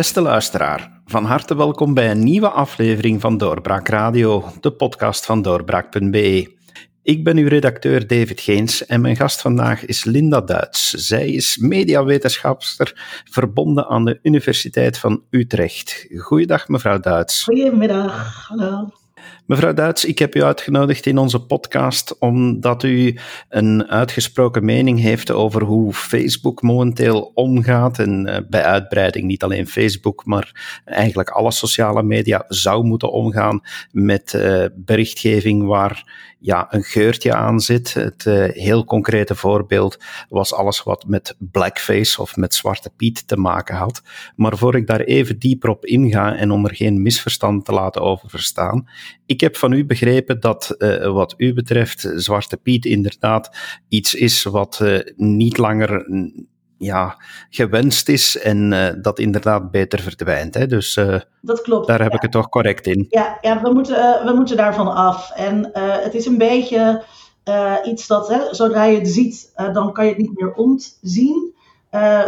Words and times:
Beste 0.00 0.20
luisteraar, 0.20 1.02
van 1.04 1.24
harte 1.24 1.56
welkom 1.56 1.94
bij 1.94 2.10
een 2.10 2.24
nieuwe 2.24 2.48
aflevering 2.48 3.20
van 3.20 3.36
Doorbraak 3.38 3.88
Radio, 3.88 4.44
de 4.60 4.72
podcast 4.72 5.26
van 5.26 5.42
doorbraak.be. 5.42 6.56
Ik 7.02 7.24
ben 7.24 7.36
uw 7.36 7.48
redacteur 7.48 8.06
David 8.06 8.40
Geens 8.40 8.86
en 8.86 9.00
mijn 9.00 9.16
gast 9.16 9.40
vandaag 9.40 9.84
is 9.84 10.04
Linda 10.04 10.40
Duits. 10.40 10.90
Zij 10.90 11.28
is 11.28 11.56
mediawetenschapster 11.56 13.20
verbonden 13.30 13.86
aan 13.86 14.04
de 14.04 14.18
Universiteit 14.22 14.98
van 14.98 15.22
Utrecht. 15.30 16.06
Goeiedag 16.16 16.68
mevrouw 16.68 16.98
Duits. 16.98 17.44
Goedemiddag, 17.44 18.46
hallo. 18.48 18.99
Mevrouw 19.50 19.74
Duits, 19.74 20.04
ik 20.04 20.18
heb 20.18 20.34
u 20.34 20.42
uitgenodigd 20.42 21.06
in 21.06 21.18
onze 21.18 21.40
podcast 21.40 22.18
omdat 22.18 22.82
u 22.82 23.18
een 23.48 23.88
uitgesproken 23.88 24.64
mening 24.64 25.00
heeft 25.00 25.30
over 25.30 25.62
hoe 25.62 25.92
Facebook 25.92 26.62
momenteel 26.62 27.30
omgaat. 27.34 27.98
En 27.98 28.26
uh, 28.28 28.36
bij 28.48 28.62
uitbreiding 28.62 29.24
niet 29.24 29.42
alleen 29.42 29.66
Facebook, 29.66 30.24
maar 30.24 30.80
eigenlijk 30.84 31.28
alle 31.28 31.50
sociale 31.50 32.02
media 32.02 32.44
zou 32.48 32.84
moeten 32.84 33.12
omgaan 33.12 33.60
met 33.92 34.32
uh, 34.32 34.64
berichtgeving 34.74 35.66
waar 35.66 36.04
ja, 36.40 36.66
een 36.70 36.82
geurtje 36.82 37.34
aan 37.34 37.60
zit. 37.60 37.94
Het 37.94 38.24
uh, 38.24 38.44
heel 38.48 38.84
concrete 38.84 39.34
voorbeeld 39.34 39.98
was 40.28 40.54
alles 40.54 40.82
wat 40.82 41.04
met 41.06 41.36
blackface 41.38 42.20
of 42.20 42.36
met 42.36 42.54
Zwarte 42.54 42.90
Piet 42.96 43.28
te 43.28 43.36
maken 43.36 43.76
had. 43.76 44.02
Maar 44.36 44.56
voor 44.56 44.76
ik 44.76 44.86
daar 44.86 45.00
even 45.00 45.38
dieper 45.38 45.70
op 45.70 45.84
inga 45.84 46.36
en 46.36 46.50
om 46.50 46.64
er 46.64 46.74
geen 46.74 47.02
misverstand 47.02 47.64
te 47.64 47.72
laten 47.72 48.02
over 48.02 48.30
verstaan, 48.30 48.88
ik 49.26 49.39
heb 49.40 49.56
van 49.56 49.72
u 49.72 49.86
begrepen 49.86 50.40
dat 50.40 50.74
uh, 50.78 51.12
wat 51.12 51.34
u 51.36 51.54
betreft 51.54 52.12
Zwarte 52.14 52.56
Piet 52.56 52.84
inderdaad 52.84 53.56
iets 53.88 54.14
is 54.14 54.42
wat 54.42 54.80
uh, 54.82 54.98
niet 55.16 55.58
langer 55.58 56.06
ja, 56.80 57.16
gewenst 57.50 58.08
is 58.08 58.38
en 58.38 58.72
uh, 58.72 58.88
dat 59.02 59.18
inderdaad 59.18 59.70
beter 59.70 60.00
verdwijnt. 60.00 60.54
Hè? 60.54 60.66
Dus 60.66 60.96
uh, 60.96 61.18
dat 61.40 61.62
klopt, 61.62 61.86
daar 61.86 62.00
heb 62.02 62.10
ja. 62.10 62.16
ik 62.16 62.22
het 62.22 62.32
toch 62.32 62.48
correct 62.48 62.86
in. 62.86 63.06
Ja, 63.08 63.38
ja 63.40 63.62
we, 63.62 63.72
moeten, 63.72 63.96
uh, 63.96 64.24
we 64.24 64.32
moeten 64.34 64.56
daarvan 64.56 64.94
af. 64.94 65.30
En 65.30 65.70
het 65.74 66.14
is 66.14 66.26
een 66.26 66.38
beetje 66.38 67.04
iets 67.84 68.06
dat, 68.06 68.28
hè, 68.28 68.54
zodra 68.54 68.84
je 68.84 68.98
het 68.98 69.08
ziet, 69.08 69.52
dan 69.72 69.92
kan 69.92 70.04
je 70.04 70.10
het 70.10 70.20
niet 70.20 70.40
meer 70.40 70.52
ontzien. 70.52 71.54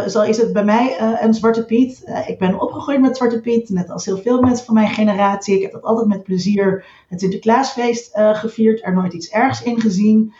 Zo 0.07 0.21
is 0.21 0.37
het 0.37 0.53
bij 0.53 0.63
mij 0.63 1.01
een 1.21 1.33
Zwarte 1.33 1.65
Piet. 1.65 2.03
ik 2.27 2.39
ben 2.39 2.61
opgegroeid 2.61 3.01
met 3.01 3.17
Zwarte 3.17 3.41
Piet, 3.41 3.69
net 3.69 3.89
als 3.89 4.05
heel 4.05 4.17
veel 4.17 4.41
mensen 4.41 4.65
van 4.65 4.73
mijn 4.73 4.89
generatie. 4.89 5.55
Ik 5.55 5.61
heb 5.61 5.71
dat 5.71 5.83
altijd 5.83 6.07
met 6.07 6.23
plezier 6.23 6.85
het 7.09 7.19
Sinterklaasfeest 7.19 8.09
gevierd, 8.13 8.83
er 8.83 8.93
nooit 8.93 9.13
iets 9.13 9.29
ergs 9.29 9.63
in 9.63 9.81
gezien. 9.81 10.33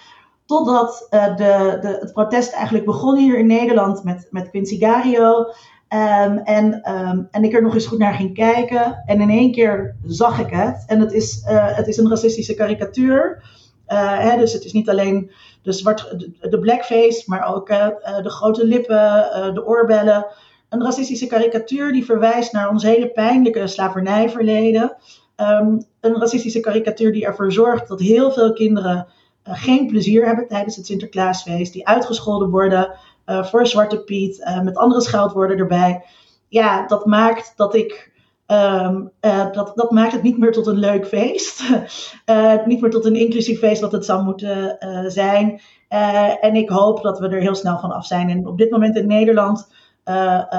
Totdat 0.46 1.08
de, 1.10 1.34
de, 1.82 1.98
het 2.00 2.14
protest 2.14 2.54
eigenlijk 2.54 2.86
begon 2.86 3.18
hier 3.18 3.38
in 3.38 3.48
Nederland 3.48 4.04
met, 4.04 4.28
met 4.32 4.50
Quincy 4.50 4.80
Gario. 4.80 5.46
Um, 5.94 6.38
en, 6.38 6.92
um, 6.92 7.28
en 7.32 7.44
ik 7.44 7.54
er 7.54 7.62
nog 7.62 7.74
eens 7.74 7.86
goed 7.86 7.98
naar 7.98 8.14
ging 8.14 8.34
kijken. 8.34 9.04
En 9.06 9.22
in 9.22 9.30
één 9.30 9.52
keer 9.52 9.96
zag 10.06 10.40
ik 10.40 10.50
het. 10.50 10.84
En 10.88 11.00
het 11.00 11.14
is, 11.14 11.42
het 11.46 11.88
is 11.88 11.98
een 11.98 12.10
racistische 12.10 12.54
karikatuur. 12.54 13.44
Hè, 13.86 14.38
dus 14.38 14.54
het 14.54 14.64
is 14.64 14.74
niet 14.74 14.90
alleen 14.90 15.32
zwart, 15.72 16.16
de, 16.50 16.60
blackface, 16.60 17.24
maar 17.26 17.56
ook 17.56 17.68
de 17.68 18.30
grote 18.30 18.66
lippen, 18.66 19.54
de 19.54 19.66
oorbellen. 19.66 20.26
Een 20.70 20.84
racistische 20.84 21.28
karikatuur 21.28 21.92
die 21.92 22.06
verwijst 22.06 22.54
naar 22.54 22.70
ons 22.70 22.84
hele 22.84 23.08
pijnlijke 23.08 23.68
slavernijverleden. 23.68 24.96
Um, 25.38 25.86
een 26.00 26.20
racistische 26.20 26.60
karikatuur 26.60 27.12
die 27.12 27.26
ervoor 27.26 27.52
zorgt 27.52 27.88
dat 27.88 28.00
heel 28.00 28.32
veel 28.32 28.54
kinderen 28.54 29.08
geen 29.44 29.88
plezier 29.88 30.26
hebben 30.26 30.48
tijdens 30.48 30.76
het 30.76 30.86
Sinterklaasfeest, 30.86 31.74
die 31.74 31.88
uitgescholden 31.88 32.50
worden 32.50 32.96
voor 33.26 33.68
Zwarte 33.68 34.04
Piet, 34.04 34.60
met 34.64 34.78
andere 34.78 35.02
scheldwoorden 35.02 35.58
erbij. 35.58 36.04
Ja, 36.48 36.88
dat 36.88 37.06
maakt 37.06 37.54
dat 37.56 37.76
ik. 37.76 38.13
Um, 38.48 39.12
dat, 39.52 39.72
dat 39.76 39.92
maakt 39.92 40.12
het 40.12 40.24
niet 40.24 40.38
meer 40.38 40.52
tot 40.52 40.68
een 40.68 40.78
leuk 40.78 41.08
feest. 41.08 41.64
niet 42.66 42.82
meer 42.82 42.90
tot 42.90 43.06
een 43.06 43.16
inclusief 43.16 43.60
feest 43.60 43.82
wat 43.82 43.92
het 43.92 44.06
zou 44.06 44.24
moeten 44.24 44.78
zijn. 45.08 45.62
en 46.42 46.56
ik 46.56 46.70
hoop 46.70 47.02
dat 47.02 47.20
we 47.20 47.28
er 47.28 47.42
heel 47.42 47.56
snel 47.56 47.80
van 47.80 47.92
af 47.92 48.06
zijn. 48.06 48.30
En 48.30 48.48
op 48.48 48.58
dit 48.58 48.72
moment 48.72 48.96
in 48.96 49.08
Nederland 49.08 49.68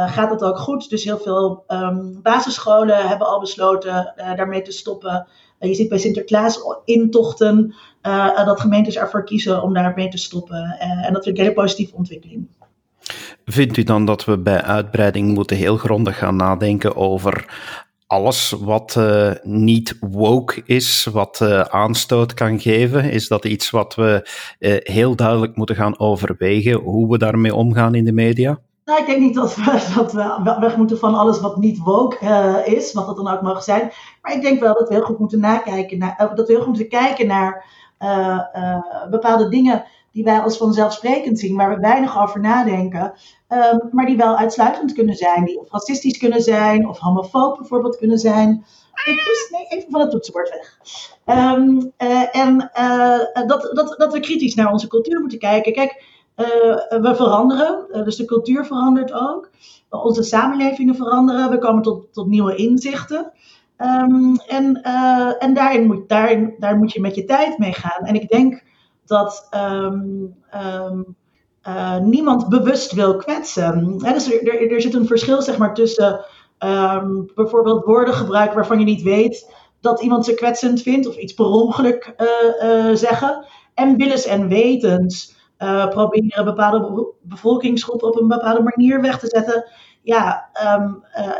gaat 0.06 0.30
het 0.30 0.42
ook 0.42 0.58
goed. 0.58 0.90
Dus 0.90 1.04
heel 1.04 1.18
veel 1.18 1.64
um, 1.68 2.20
basisscholen 2.22 3.08
hebben 3.08 3.26
al 3.26 3.40
besloten 3.40 4.12
daarmee 4.16 4.62
te 4.62 4.72
stoppen. 4.72 5.26
je 5.58 5.74
ziet 5.74 5.88
bij 5.88 5.98
Sinterklaas 5.98 6.58
intochten 6.84 7.74
dat 8.44 8.60
gemeentes 8.60 8.96
ervoor 8.96 9.24
kiezen 9.24 9.62
om 9.62 9.74
daarmee 9.74 10.08
te 10.08 10.18
stoppen. 10.18 10.76
En 10.78 11.12
dat 11.12 11.24
vind 11.24 11.26
ik 11.26 11.36
een 11.36 11.48
hele 11.48 11.62
positieve 11.62 11.96
ontwikkeling. 11.96 12.48
Vindt 13.44 13.76
u 13.76 13.82
dan 13.82 14.04
dat 14.04 14.24
we 14.24 14.38
bij 14.38 14.62
uitbreiding 14.62 15.34
moeten 15.34 15.56
heel 15.56 15.76
grondig 15.76 16.18
gaan 16.18 16.36
nadenken 16.36 16.96
over 16.96 17.46
alles 18.06 18.54
wat 18.60 18.94
uh, 18.98 19.30
niet 19.42 19.96
woke 20.00 20.62
is, 20.64 21.08
wat 21.12 21.40
uh, 21.42 21.60
aanstoot 21.60 22.34
kan 22.34 22.60
geven? 22.60 23.10
Is 23.10 23.28
dat 23.28 23.44
iets 23.44 23.70
wat 23.70 23.94
we 23.94 24.28
uh, 24.58 24.76
heel 24.78 25.16
duidelijk 25.16 25.56
moeten 25.56 25.76
gaan 25.76 25.98
overwegen, 25.98 26.72
hoe 26.72 27.10
we 27.10 27.18
daarmee 27.18 27.54
omgaan 27.54 27.94
in 27.94 28.04
de 28.04 28.12
media? 28.12 28.58
Nou, 28.84 29.00
ik 29.00 29.06
denk 29.06 29.20
niet 29.20 29.34
dat 29.34 29.54
we, 29.54 29.62
dat 29.96 30.12
we 30.12 30.56
weg 30.60 30.76
moeten 30.76 30.98
van 30.98 31.14
alles 31.14 31.40
wat 31.40 31.56
niet 31.56 31.78
woke 31.78 32.62
is, 32.64 32.92
wat 32.92 33.06
dat 33.06 33.16
dan 33.16 33.28
ook 33.28 33.42
mag 33.42 33.62
zijn. 33.62 33.92
Maar 34.22 34.32
ik 34.32 34.42
denk 34.42 34.60
wel 34.60 34.74
dat 34.74 34.88
we 34.88 34.94
heel 34.94 35.04
goed 35.04 35.18
moeten 35.18 35.40
nakijken 35.40 35.98
naar, 35.98 36.32
dat 36.34 36.46
we 36.46 36.52
heel 36.52 36.62
goed 36.62 36.66
moeten 36.78 36.88
kijken 36.88 37.26
naar 37.26 37.64
bepaalde 39.10 39.48
dingen 39.48 39.84
die 40.14 40.24
wij 40.24 40.40
als 40.40 40.56
vanzelfsprekend 40.56 41.38
zien, 41.38 41.56
waar 41.56 41.74
we 41.74 41.80
weinig 41.80 42.22
over 42.22 42.40
nadenken, 42.40 43.12
um, 43.48 43.88
maar 43.90 44.06
die 44.06 44.16
wel 44.16 44.36
uitsluitend 44.36 44.92
kunnen 44.92 45.14
zijn, 45.14 45.44
die 45.44 45.60
of 45.60 45.70
racistisch 45.70 46.18
kunnen 46.18 46.40
zijn, 46.40 46.88
of 46.88 46.98
homofoob 46.98 47.58
bijvoorbeeld 47.58 47.96
kunnen 47.96 48.18
zijn. 48.18 48.64
Ik 49.04 49.24
moest 49.26 49.48
nee, 49.50 49.66
even 49.78 49.90
van 49.90 50.00
het 50.00 50.10
toetsenbord 50.10 50.50
weg. 50.50 50.78
Um, 51.54 51.92
uh, 51.98 52.36
en 52.36 52.70
dat, 53.46 53.70
dat, 53.72 53.94
dat 53.98 54.12
we 54.12 54.20
kritisch 54.20 54.54
naar 54.54 54.72
onze 54.72 54.88
cultuur 54.88 55.20
moeten 55.20 55.38
kijken. 55.38 55.72
Kijk, 55.72 56.04
we 56.88 57.12
veranderen, 57.14 58.04
dus 58.04 58.16
de 58.16 58.24
cultuur 58.24 58.64
verandert 58.64 59.12
ook. 59.12 59.50
Onze 59.90 60.22
samenlevingen 60.22 60.96
veranderen, 60.96 61.50
we 61.50 61.58
komen 61.58 61.82
tot, 61.82 62.12
tot 62.12 62.26
nieuwe 62.26 62.54
inzichten. 62.54 63.32
Um, 63.78 64.36
en 64.36 64.82
en 65.38 65.54
daarin 65.54 65.86
moet, 65.86 66.08
daarin, 66.08 66.54
daar 66.58 66.76
moet 66.76 66.92
je 66.92 67.00
met 67.00 67.14
je 67.14 67.24
tijd 67.24 67.58
mee 67.58 67.72
gaan. 67.72 68.06
En 68.06 68.14
ik 68.14 68.28
denk 68.28 68.62
dat 69.06 69.48
um, 69.54 70.34
um, 70.54 71.16
uh, 71.68 71.98
niemand 71.98 72.48
bewust 72.48 72.92
wil 72.92 73.16
kwetsen. 73.16 73.98
Dus 73.98 74.32
er, 74.32 74.48
er, 74.48 74.72
er, 74.72 74.80
zit 74.80 74.94
een 74.94 75.06
verschil 75.06 75.42
zeg 75.42 75.58
maar, 75.58 75.74
tussen 75.74 76.24
bijvoorbeeld 77.34 77.84
woorden 77.84 78.14
gebruiken 78.14 78.56
waarvan 78.56 78.78
je 78.78 78.84
niet 78.84 79.02
weet 79.02 79.54
dat 79.80 80.02
iemand 80.02 80.24
ze 80.24 80.34
kwetsend 80.34 80.82
vindt 80.82 81.06
of 81.06 81.16
iets 81.16 81.34
per 81.34 81.44
ongeluk 81.44 82.14
uh, 82.16 82.94
zeggen. 82.94 83.46
En 83.74 83.96
willens 83.96 84.26
en 84.26 84.48
wetens 84.48 85.36
proberen 85.90 86.44
bepaalde 86.44 87.12
bevolkingsgroepen 87.22 88.08
op 88.08 88.20
een 88.20 88.28
bepaalde 88.28 88.62
manier 88.62 89.00
weg 89.00 89.18
te 89.18 89.26
zetten. 89.26 89.70
Ja, 90.02 90.48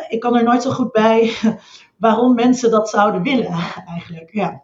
ik 0.09 0.21
kan 0.21 0.37
er 0.37 0.45
nooit 0.45 0.63
zo 0.63 0.71
goed 0.71 0.93
bij 0.93 1.33
waarom 1.97 2.35
mensen 2.35 2.71
dat 2.71 2.89
zouden 2.89 3.23
willen, 3.23 3.57
eigenlijk. 3.87 4.33
Ja. 4.33 4.63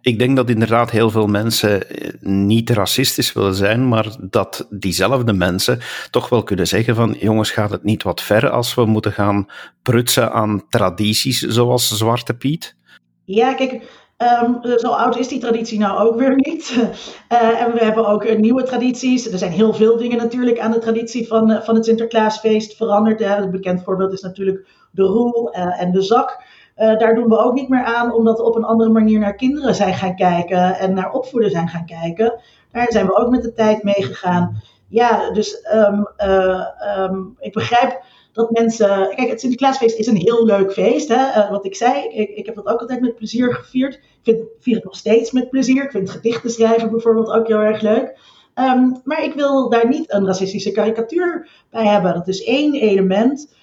Ik 0.00 0.18
denk 0.18 0.36
dat 0.36 0.50
inderdaad 0.50 0.90
heel 0.90 1.10
veel 1.10 1.26
mensen 1.26 1.88
eh, 1.90 2.10
niet 2.20 2.70
racistisch 2.70 3.32
willen 3.32 3.54
zijn, 3.54 3.88
maar 3.88 4.16
dat 4.20 4.66
diezelfde 4.70 5.32
mensen 5.32 5.80
toch 6.10 6.28
wel 6.28 6.42
kunnen 6.42 6.66
zeggen 6.66 6.94
van 6.94 7.16
jongens, 7.18 7.50
gaat 7.50 7.70
het 7.70 7.84
niet 7.84 8.02
wat 8.02 8.22
ver 8.22 8.50
als 8.50 8.74
we 8.74 8.84
moeten 8.84 9.12
gaan 9.12 9.46
prutsen 9.82 10.32
aan 10.32 10.68
tradities 10.68 11.40
zoals 11.40 11.96
Zwarte 11.96 12.34
Piet? 12.34 12.76
Ja, 13.24 13.54
kijk, 13.54 14.04
Um, 14.42 14.78
zo 14.78 14.88
oud 14.88 15.18
is 15.18 15.28
die 15.28 15.40
traditie 15.40 15.78
nou 15.78 16.08
ook 16.08 16.18
weer 16.18 16.34
niet. 16.34 16.70
Uh, 17.32 17.60
en 17.62 17.72
we 17.72 17.84
hebben 17.84 18.06
ook 18.06 18.24
uh, 18.24 18.38
nieuwe 18.38 18.62
tradities. 18.62 19.32
Er 19.32 19.38
zijn 19.38 19.52
heel 19.52 19.74
veel 19.74 19.96
dingen 19.96 20.16
natuurlijk 20.16 20.58
aan 20.58 20.70
de 20.70 20.78
traditie 20.78 21.26
van, 21.26 21.60
van 21.62 21.74
het 21.74 21.84
Sinterklaasfeest 21.84 22.76
veranderd. 22.76 23.20
Een 23.20 23.50
bekend 23.50 23.82
voorbeeld 23.82 24.12
is 24.12 24.20
natuurlijk 24.20 24.66
de 24.90 25.02
roel 25.02 25.50
en 25.52 25.92
de 25.92 26.02
zak. 26.02 26.44
Uh, 26.76 26.98
daar 26.98 27.14
doen 27.14 27.28
we 27.28 27.38
ook 27.38 27.54
niet 27.54 27.68
meer 27.68 27.84
aan, 27.84 28.12
omdat 28.14 28.36
we 28.36 28.44
op 28.44 28.56
een 28.56 28.64
andere 28.64 28.90
manier 28.90 29.18
naar 29.18 29.34
kinderen 29.34 29.74
zijn 29.74 29.94
gaan 29.94 30.16
kijken 30.16 30.78
en 30.78 30.94
naar 30.94 31.12
opvoeden 31.12 31.50
zijn 31.50 31.68
gaan 31.68 31.86
kijken. 31.86 32.40
Daar 32.72 32.86
zijn 32.88 33.06
we 33.06 33.16
ook 33.16 33.30
met 33.30 33.42
de 33.42 33.52
tijd 33.52 33.82
meegegaan. 33.82 34.62
Ja, 34.88 35.30
dus 35.30 35.66
um, 35.74 36.08
uh, 36.18 36.66
um, 36.98 37.36
ik 37.38 37.52
begrijp 37.52 38.02
dat 38.32 38.50
mensen. 38.50 39.14
Kijk, 39.14 39.28
het 39.28 39.40
Sinterklaasfeest 39.40 39.98
is 39.98 40.06
een 40.06 40.16
heel 40.16 40.44
leuk 40.44 40.72
feest. 40.72 41.08
Hè? 41.08 41.14
Uh, 41.14 41.50
wat 41.50 41.64
ik 41.64 41.74
zei, 41.74 42.08
ik, 42.08 42.28
ik 42.28 42.46
heb 42.46 42.54
dat 42.54 42.66
ook 42.66 42.80
altijd 42.80 43.00
met 43.00 43.16
plezier 43.16 43.54
gevierd. 43.54 43.94
Ik 43.94 44.00
vind, 44.22 44.38
vier 44.60 44.74
het 44.74 44.84
nog 44.84 44.96
steeds 44.96 45.30
met 45.32 45.50
plezier. 45.50 45.84
Ik 45.84 45.90
vind 45.90 46.10
gedichten 46.10 46.50
schrijven 46.50 46.90
bijvoorbeeld 46.90 47.30
ook 47.30 47.46
heel 47.46 47.60
erg 47.60 47.80
leuk. 47.80 48.18
Um, 48.54 49.00
maar 49.04 49.24
ik 49.24 49.34
wil 49.34 49.68
daar 49.68 49.88
niet 49.88 50.12
een 50.12 50.26
racistische 50.26 50.72
karikatuur 50.72 51.48
bij 51.70 51.86
hebben. 51.86 52.14
Dat 52.14 52.28
is 52.28 52.44
één 52.44 52.74
element. 52.74 53.54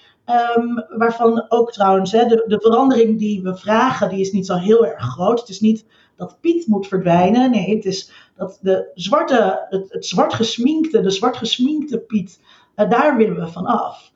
Um, 0.56 0.84
waarvan 0.98 1.46
ook 1.48 1.72
trouwens 1.72 2.12
hè, 2.12 2.26
de, 2.26 2.44
de 2.46 2.60
verandering 2.60 3.18
die 3.18 3.42
we 3.42 3.56
vragen, 3.56 4.08
die 4.08 4.20
is 4.20 4.32
niet 4.32 4.46
zo 4.46 4.54
heel 4.54 4.86
erg 4.86 5.02
groot. 5.02 5.40
Het 5.40 5.48
is 5.48 5.60
niet 5.60 5.86
dat 6.16 6.36
Piet 6.40 6.66
moet 6.66 6.86
verdwijnen. 6.86 7.50
Nee, 7.50 7.74
het 7.74 7.84
is 7.84 8.10
dat 8.36 8.58
de 8.60 8.90
zwarte, 8.94 9.66
het, 9.68 10.06
zwart 10.06 10.34
gesminkte, 10.34 11.00
de 11.00 11.10
zwart 11.10 11.36
gesminkte 11.36 11.98
Piet, 11.98 12.40
uh, 12.76 12.90
daar 12.90 13.16
willen 13.16 13.40
we 13.40 13.46
van 13.46 13.66
af. 13.66 14.10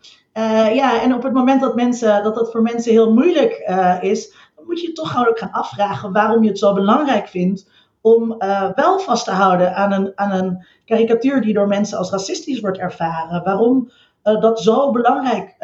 ja, 0.72 1.02
en 1.02 1.14
op 1.14 1.22
het 1.22 1.32
moment 1.32 1.60
dat, 1.60 1.74
mensen, 1.74 2.22
dat 2.22 2.34
dat 2.34 2.50
voor 2.50 2.62
mensen 2.62 2.92
heel 2.92 3.12
moeilijk 3.12 3.52
is, 4.00 4.32
dan 4.56 4.64
moet 4.66 4.80
je 4.80 4.86
je 4.86 4.92
toch 4.92 5.10
gewoon 5.10 5.28
ook 5.28 5.38
gaan 5.38 5.52
afvragen 5.52 6.12
waarom 6.12 6.42
je 6.42 6.48
het 6.48 6.58
zo 6.58 6.72
belangrijk 6.72 7.28
vindt 7.28 7.70
om 8.00 8.36
wel 8.74 8.98
vast 8.98 9.24
te 9.24 9.30
houden 9.30 9.74
aan 9.74 9.92
een, 9.92 10.12
aan 10.14 10.32
een 10.32 10.66
karikatuur 10.84 11.40
die 11.40 11.54
door 11.54 11.68
mensen 11.68 11.98
als 11.98 12.10
racistisch 12.10 12.60
wordt 12.60 12.78
ervaren. 12.78 13.44
Waarom 13.44 13.90
dat 14.22 14.60
zo 14.60 14.90
belangrijk 14.90 15.56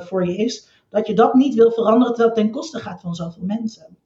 voor 0.00 0.26
je 0.26 0.36
is, 0.36 0.68
dat 0.90 1.06
je 1.06 1.14
dat 1.14 1.34
niet 1.34 1.54
wil 1.54 1.70
veranderen 1.70 2.14
terwijl 2.14 2.34
het 2.34 2.44
ten 2.44 2.50
koste 2.50 2.78
gaat 2.78 3.00
van 3.00 3.14
zoveel 3.14 3.44
mensen. 3.44 3.96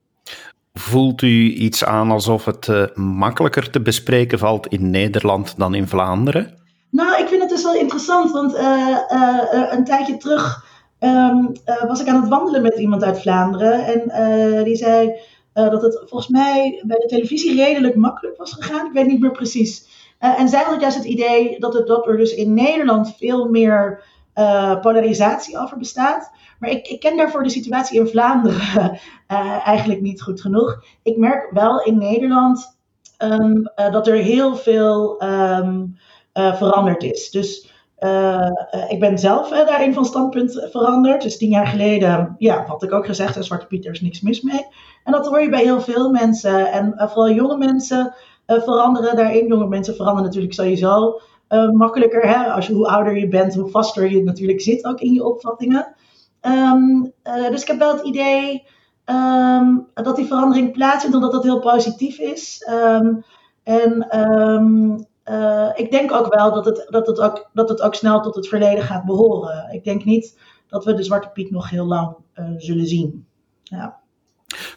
Voelt 0.73 1.21
u 1.21 1.51
iets 1.53 1.85
aan 1.85 2.11
alsof 2.11 2.45
het 2.45 2.91
makkelijker 2.95 3.69
te 3.69 3.81
bespreken 3.81 4.39
valt 4.39 4.67
in 4.67 4.89
Nederland 4.89 5.57
dan 5.57 5.75
in 5.75 5.87
Vlaanderen? 5.87 6.55
Nou, 6.89 7.21
ik 7.21 7.27
vind 7.27 7.41
het 7.41 7.49
dus 7.49 7.63
wel 7.63 7.75
interessant, 7.75 8.31
want 8.31 8.55
een 9.71 9.83
tijdje 9.83 10.17
terug 10.17 10.65
um, 10.99 11.51
was 11.87 12.01
ik 12.01 12.07
aan 12.07 12.21
het 12.21 12.29
wandelen 12.29 12.61
met 12.61 12.77
iemand 12.77 13.03
uit 13.03 13.21
Vlaanderen. 13.21 13.85
En 13.85 14.63
die 14.63 14.75
zei 14.75 15.19
dat 15.53 15.81
het 15.81 16.03
volgens 16.05 16.27
mij 16.27 16.83
bij 16.85 16.97
de 16.97 17.07
televisie 17.07 17.55
redelijk 17.55 17.95
makkelijk 17.95 18.37
was 18.37 18.53
gegaan. 18.53 18.85
Ik 18.85 18.93
weet 18.93 19.07
niet 19.07 19.19
meer 19.19 19.31
precies. 19.31 19.95
En 20.19 20.49
zij 20.49 20.63
had 20.63 20.81
juist 20.81 20.97
het 20.97 21.05
idee 21.05 21.59
dat, 21.59 21.87
dat 21.87 22.07
er 22.07 22.17
dus 22.17 22.33
in 22.33 22.53
Nederland 22.53 23.15
veel 23.17 23.49
meer 23.49 24.03
polarisatie 24.81 25.57
over 25.59 25.77
bestaat. 25.77 26.31
Maar 26.59 26.69
ik, 26.69 26.87
ik 26.87 26.99
ken 26.99 27.17
daarvoor 27.17 27.43
de 27.43 27.49
situatie 27.49 27.99
in 27.99 28.07
Vlaanderen 28.07 28.99
uh, 29.27 29.67
eigenlijk 29.67 30.01
niet 30.01 30.21
goed 30.21 30.41
genoeg. 30.41 30.83
Ik 31.03 31.17
merk 31.17 31.51
wel 31.51 31.81
in 31.81 31.97
Nederland 31.97 32.77
uh, 33.19 33.91
dat 33.91 34.07
er 34.07 34.15
heel 34.15 34.55
veel 34.55 35.23
uh, 35.23 35.83
veranderd 36.33 37.03
is. 37.03 37.29
Dus 37.29 37.75
ik 38.87 38.99
ben 38.99 39.19
zelf 39.19 39.49
daarin 39.49 39.93
van 39.93 40.05
standpunt 40.05 40.67
veranderd. 40.71 41.21
Dus 41.21 41.37
tien 41.37 41.49
jaar 41.49 41.67
geleden 41.67 42.35
ja, 42.37 42.65
had 42.65 42.83
ik 42.83 42.93
ook 42.93 43.05
gezegd, 43.05 43.45
Zwarte 43.45 43.67
Piet, 43.67 43.85
er 43.85 43.91
is 43.91 44.01
niks 44.01 44.21
mis 44.21 44.41
mee. 44.41 44.65
En 45.03 45.11
dat 45.11 45.27
hoor 45.27 45.41
je 45.41 45.49
bij 45.49 45.63
heel 45.63 45.81
veel 45.81 46.09
mensen. 46.09 46.71
En 46.71 46.93
vooral 46.97 47.31
jonge 47.31 47.57
mensen 47.57 48.13
veranderen 48.47 49.15
daarin. 49.15 49.47
Jonge 49.47 49.67
mensen 49.67 49.95
veranderen 49.95 50.25
natuurlijk 50.25 50.53
sowieso 50.53 51.19
makkelijker. 51.71 52.27
Hè? 52.27 52.51
Als 52.51 52.67
je, 52.67 52.73
hoe 52.73 52.87
ouder 52.87 53.17
je 53.17 53.27
bent, 53.27 53.55
hoe 53.55 53.69
vaster 53.69 54.11
je 54.11 54.23
natuurlijk 54.23 54.61
zit 54.61 54.85
ook 54.85 54.99
in 54.99 55.13
je 55.13 55.25
opvattingen. 55.25 55.95
Um, 56.41 57.13
uh, 57.23 57.49
dus 57.49 57.61
ik 57.61 57.67
heb 57.67 57.79
wel 57.79 57.93
het 57.93 58.05
idee 58.05 58.63
um, 59.05 59.87
dat 59.93 60.15
die 60.15 60.25
verandering 60.25 60.71
plaatsvindt, 60.71 61.15
omdat 61.15 61.31
dat 61.31 61.43
heel 61.43 61.59
positief 61.59 62.19
is. 62.19 62.67
Um, 62.71 63.23
en 63.63 64.07
ik 65.75 65.91
denk 65.91 66.11
ook 66.11 66.33
wel 66.35 66.53
dat 66.53 66.65
het, 66.65 66.87
dat, 66.89 67.07
het 67.07 67.19
ook, 67.19 67.49
dat 67.53 67.69
het 67.69 67.81
ook 67.81 67.95
snel 67.95 68.21
tot 68.21 68.35
het 68.35 68.47
verleden 68.47 68.83
gaat 68.83 69.05
behoren. 69.05 69.73
Ik 69.73 69.83
denk 69.83 70.03
niet 70.05 70.39
dat 70.67 70.85
we 70.85 70.93
de 70.93 71.03
Zwarte 71.03 71.29
Piet 71.29 71.51
nog 71.51 71.69
heel 71.69 71.85
lang 71.85 72.15
zullen 72.57 72.87
zien. 72.87 73.25
Ja. 73.63 73.99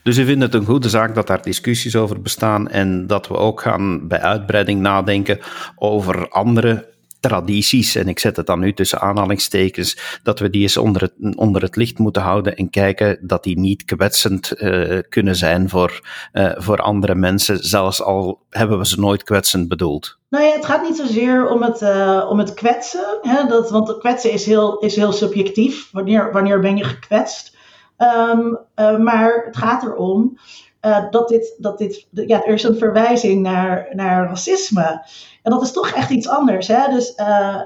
Dus 0.02 0.18
u 0.18 0.24
vindt 0.24 0.42
het 0.42 0.54
een 0.54 0.64
goede 0.64 0.88
zaak 0.88 1.14
dat 1.14 1.26
daar 1.26 1.42
discussies 1.42 1.96
over 1.96 2.22
bestaan 2.22 2.68
en 2.68 3.06
dat 3.06 3.28
we 3.28 3.36
ook 3.36 3.60
gaan 3.60 4.08
bij 4.08 4.20
uitbreiding 4.20 4.80
nadenken 4.80 5.38
over 5.76 6.28
andere 6.28 6.88
tradities, 7.20 7.94
en 7.94 8.08
ik 8.08 8.18
zet 8.18 8.36
het 8.36 8.46
dan 8.46 8.60
nu 8.60 8.72
tussen 8.72 9.00
aanhalingstekens, 9.00 10.18
dat 10.22 10.38
we 10.38 10.50
die 10.50 10.62
eens 10.62 10.76
onder 10.76 11.02
het, 11.02 11.36
onder 11.36 11.62
het 11.62 11.76
licht 11.76 11.98
moeten 11.98 12.22
houden 12.22 12.56
en 12.56 12.70
kijken 12.70 13.18
dat 13.20 13.44
die 13.44 13.58
niet 13.58 13.84
kwetsend 13.84 14.52
uh, 14.56 14.98
kunnen 15.08 15.36
zijn 15.36 15.68
voor, 15.68 16.00
uh, 16.32 16.50
voor 16.54 16.78
andere 16.78 17.14
mensen, 17.14 17.58
zelfs 17.58 18.02
al 18.02 18.40
hebben 18.50 18.78
we 18.78 18.86
ze 18.86 19.00
nooit 19.00 19.22
kwetsend 19.22 19.68
bedoeld. 19.68 20.18
Nou 20.30 20.44
ja, 20.44 20.52
het 20.52 20.66
gaat 20.66 20.82
niet 20.82 20.96
zozeer 20.96 21.48
om 21.48 21.62
het, 21.62 21.80
uh, 21.82 22.26
om 22.28 22.38
het 22.38 22.54
kwetsen, 22.54 23.18
hè, 23.22 23.46
dat, 23.46 23.70
want 23.70 23.98
kwetsen 23.98 24.32
is 24.32 24.46
heel, 24.46 24.78
is 24.78 24.96
heel 24.96 25.12
subjectief. 25.12 25.88
Wanneer, 25.92 26.32
wanneer 26.32 26.60
ben 26.60 26.76
je 26.76 26.84
gekwetst? 26.84 27.58
Um, 28.02 28.58
maar 29.02 29.42
het 29.46 29.56
gaat 29.56 29.82
erom 29.82 30.38
uh, 30.82 31.10
dat 31.10 31.28
dit, 31.28 31.54
dat 31.58 31.78
dit 31.78 32.06
ja, 32.10 32.44
er 32.44 32.54
is 32.54 32.62
een 32.62 32.76
verwijzing 32.76 33.42
naar, 33.42 33.88
naar 33.92 34.28
racisme. 34.28 35.06
En 35.42 35.50
dat 35.50 35.62
is 35.62 35.72
toch 35.72 35.90
echt 35.90 36.10
iets 36.10 36.28
anders. 36.28 36.68
Hè? 36.68 36.88
Dus 36.90 37.14
uh, 37.16 37.60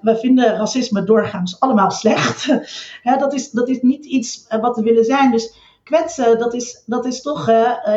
wij, 0.00 0.16
vinden 0.16 0.56
racisme 0.56 1.04
doorgaans 1.04 1.60
allemaal 1.60 1.90
slecht. 1.90 2.46
dat, 3.18 3.34
is, 3.34 3.50
dat 3.50 3.68
is 3.68 3.82
niet 3.82 4.04
iets 4.04 4.46
wat 4.60 4.76
we 4.76 4.82
willen 4.82 5.04
zijn. 5.04 5.30
Dus 5.30 5.54
kwetsen, 5.84 6.38
dat 6.38 6.54
is, 6.54 6.82
dat 6.86 7.04
is 7.06 7.22
toch 7.22 7.50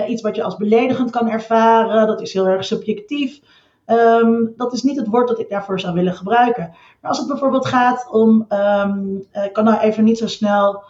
iets 0.07 0.21
wat 0.21 0.35
je 0.35 0.43
als 0.43 0.57
beledigend 0.57 1.11
kan 1.11 1.29
ervaren. 1.29 2.07
Dat 2.07 2.21
is 2.21 2.33
heel 2.33 2.47
erg 2.47 2.65
subjectief. 2.65 3.39
Um, 3.85 4.53
dat 4.57 4.73
is 4.73 4.83
niet 4.83 4.97
het 4.97 5.07
woord 5.07 5.27
dat 5.27 5.39
ik 5.39 5.49
daarvoor 5.49 5.79
zou 5.79 5.93
willen 5.93 6.13
gebruiken. 6.13 6.75
Maar 7.01 7.09
als 7.09 7.19
het 7.19 7.27
bijvoorbeeld 7.27 7.65
gaat 7.65 8.07
om, 8.11 8.45
um, 8.49 9.23
ik 9.43 9.53
kan 9.53 9.63
nou 9.63 9.79
even 9.79 10.03
niet 10.03 10.17
zo 10.17 10.27
snel 10.27 10.83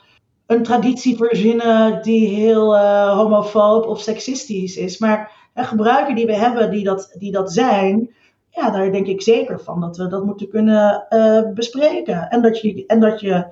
een 0.50 0.64
traditie 0.64 1.16
verzinnen 1.18 2.02
die 2.02 2.28
heel 2.28 2.76
uh, 2.76 3.18
homofoob 3.18 3.86
of 3.86 4.02
seksistisch 4.02 4.78
is. 4.78 4.98
Maar 4.98 5.32
uh, 5.56 5.68
gebruiken 5.68 6.16
die 6.16 6.26
we 6.26 6.36
hebben 6.36 6.72
die 6.72 6.84
dat, 6.84 7.16
die 7.18 7.32
dat 7.32 7.54
zijn, 7.54 8.10
ja, 8.50 8.70
daar 8.70 8.92
denk 8.92 9.08
ik 9.08 9.22
zeker 9.22 9.60
van 9.60 9.82
dat 9.82 9.98
we 9.98 10.08
dat 10.08 10.26
moeten 10.26 10.50
kunnen 10.50 11.06
uh, 11.10 11.54
bespreken. 11.54 12.30
En 12.30 12.42
dat 12.42 12.62
je, 12.62 12.86
en 12.86 13.00
dat, 13.00 13.20
je 13.20 13.48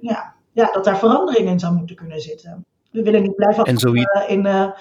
ja, 0.00 0.34
ja, 0.52 0.72
dat 0.72 0.84
daar 0.84 0.98
verandering 0.98 1.48
in 1.48 1.58
zou 1.58 1.74
moeten 1.74 1.96
kunnen 1.96 2.20
zitten. 2.20 2.64
We 2.90 3.02
willen 3.02 3.22
niet 3.22 3.34
blijven 3.34 3.64
in 4.28 4.72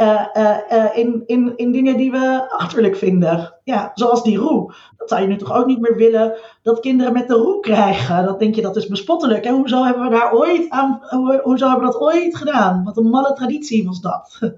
uh, 0.00 0.26
uh, 0.36 0.96
in, 0.96 1.22
in, 1.26 1.52
in 1.56 1.72
dingen 1.72 1.96
die 1.96 2.10
we 2.10 2.50
achterlijk 2.50 2.96
vinden. 2.96 3.54
Ja, 3.64 3.90
zoals 3.94 4.22
die 4.22 4.38
roe. 4.38 4.74
Dat 4.96 5.08
zou 5.08 5.20
je 5.20 5.26
nu 5.26 5.36
toch 5.36 5.52
ook 5.52 5.66
niet 5.66 5.80
meer 5.80 5.96
willen 5.96 6.38
dat 6.62 6.80
kinderen 6.80 7.12
met 7.12 7.28
de 7.28 7.34
roe 7.34 7.60
krijgen. 7.60 8.24
Dat 8.24 8.38
denk 8.38 8.54
je, 8.54 8.62
dat 8.62 8.76
is 8.76 8.86
bespottelijk. 8.86 9.44
En 9.44 9.54
hoezo 9.54 9.84
hebben 9.84 10.02
we 10.02 10.10
daar 10.10 10.32
ooit 10.32 10.70
aan, 10.70 11.00
hoezo 11.42 11.68
hebben 11.68 11.86
we 11.86 11.92
dat 11.92 12.00
ooit 12.00 12.36
gedaan? 12.36 12.84
Wat 12.84 12.96
een 12.96 13.10
malle 13.10 13.32
traditie 13.32 13.84
was 13.84 14.00
dat. 14.00 14.38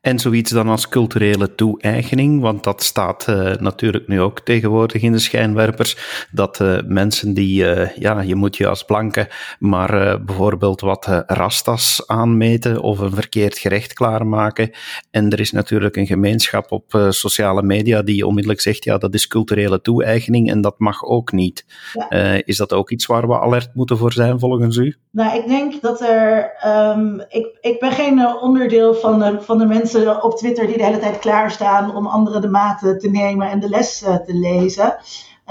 En 0.00 0.18
zoiets 0.18 0.50
dan 0.50 0.68
als 0.68 0.88
culturele 0.88 1.54
toe-eigening, 1.54 2.40
want 2.40 2.64
dat 2.64 2.82
staat 2.82 3.26
uh, 3.28 3.52
natuurlijk 3.56 4.08
nu 4.08 4.20
ook 4.20 4.40
tegenwoordig 4.40 5.02
in 5.02 5.12
de 5.12 5.18
schijnwerpers, 5.18 6.26
dat 6.32 6.60
uh, 6.60 6.78
mensen 6.86 7.34
die, 7.34 7.64
uh, 7.64 7.96
ja, 7.96 8.20
je 8.20 8.34
moet 8.34 8.56
je 8.56 8.66
als 8.66 8.82
blanke 8.82 9.28
maar 9.58 10.24
bijvoorbeeld 10.24 10.80
wat 10.80 11.06
rastas 11.26 12.02
aanmeten 12.06 12.80
of 12.80 12.98
een 12.98 13.14
verkeerd 13.14 13.58
gerecht 13.58 13.92
klaarmaken. 13.92 14.70
En 15.10 15.30
er 15.30 15.40
is 15.40 15.52
natuurlijk 15.52 15.96
een 15.96 16.06
gemeenschap 16.06 16.72
op 16.72 17.06
sociale 17.08 17.62
media 17.62 18.02
die 18.02 18.26
onmiddellijk 18.26 18.60
zegt, 18.60 18.84
ja, 18.84 18.98
dat 18.98 19.14
is 19.14 19.26
culturele 19.26 19.80
toe-eigening 19.80 20.50
en 20.50 20.60
dat 20.60 20.78
mag 20.78 21.04
ook 21.04 21.32
niet. 21.32 21.64
Ja. 21.92 22.42
is 22.44 22.56
dat 22.56 22.72
ook 22.72 22.90
iets 22.90 23.06
waar 23.06 23.28
we 23.28 23.40
alert 23.40 23.74
moeten 23.74 23.98
voor 23.98 24.12
zijn 24.12 24.38
volgens 24.38 24.76
u? 24.76 24.96
Nou, 25.10 25.38
ik 25.38 25.46
denk 25.46 25.82
dat 25.82 26.00
er, 26.00 26.52
um, 26.66 27.24
ik, 27.28 27.58
ik 27.60 27.80
ben 27.80 27.92
geen 27.92 28.26
onderdeel 28.40 28.94
van 28.94 29.18
de, 29.18 29.40
van 29.40 29.58
de 29.58 29.66
mensen 29.66 29.89
op 29.94 30.36
Twitter 30.36 30.66
die 30.66 30.76
de 30.76 30.84
hele 30.84 30.98
tijd 30.98 31.18
klaarstaan 31.18 31.96
om 31.96 32.06
anderen 32.06 32.40
de 32.40 32.48
maten 32.48 32.98
te 32.98 33.10
nemen 33.10 33.50
en 33.50 33.60
de 33.60 33.68
les 33.68 34.02
uh, 34.02 34.16
te 34.16 34.34
lezen. 34.34 34.96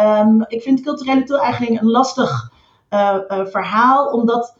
Um, 0.02 0.46
ik 0.48 0.62
vind 0.62 0.82
culturele 0.82 1.24
toe-eigening 1.24 1.82
een 1.82 1.90
lastig 1.90 2.52
uh, 2.90 3.16
uh, 3.28 3.46
verhaal, 3.46 4.12
omdat 4.12 4.58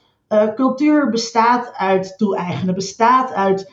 cultuur 0.56 1.10
bestaat 1.10 1.74
uit 1.74 2.18
toe-eigenen, 2.18 2.76
bestaat 2.76 3.34
uit 3.34 3.72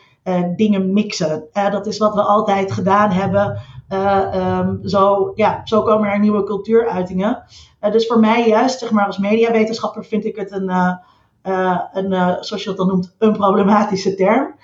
dingen 0.57 0.93
mixen. 0.93 1.49
dat 1.53 1.87
is 1.87 1.99
wat 1.99 2.15
we 2.15 2.23
altijd 2.23 2.73
gedaan 2.73 3.11
hebben. 3.11 3.61
Um, 3.89 4.81
zo, 4.89 5.33
ja, 5.35 5.61
zo 5.65 5.83
komen 5.83 6.09
er 6.09 6.19
nieuwe 6.19 6.45
cultuuruitingen. 6.45 7.45
dus 7.81 8.07
voor 8.07 8.19
mij 8.19 8.49
juist, 8.49 8.79
zeg 8.79 8.91
maar 8.91 9.07
als 9.07 9.19
mediawetenschapper, 9.19 10.05
vind 10.05 10.25
ik 10.25 10.37
het 10.37 10.53
een 10.53 10.99
uh, 11.47 11.81
een, 11.93 12.13
uh, 12.13 12.37
zoals 12.41 12.63
je 12.63 12.69
dat 12.69 12.77
dan 12.77 12.87
noemt, 12.87 13.15
een 13.19 13.33
problematische 13.33 14.15
term. 14.15 14.55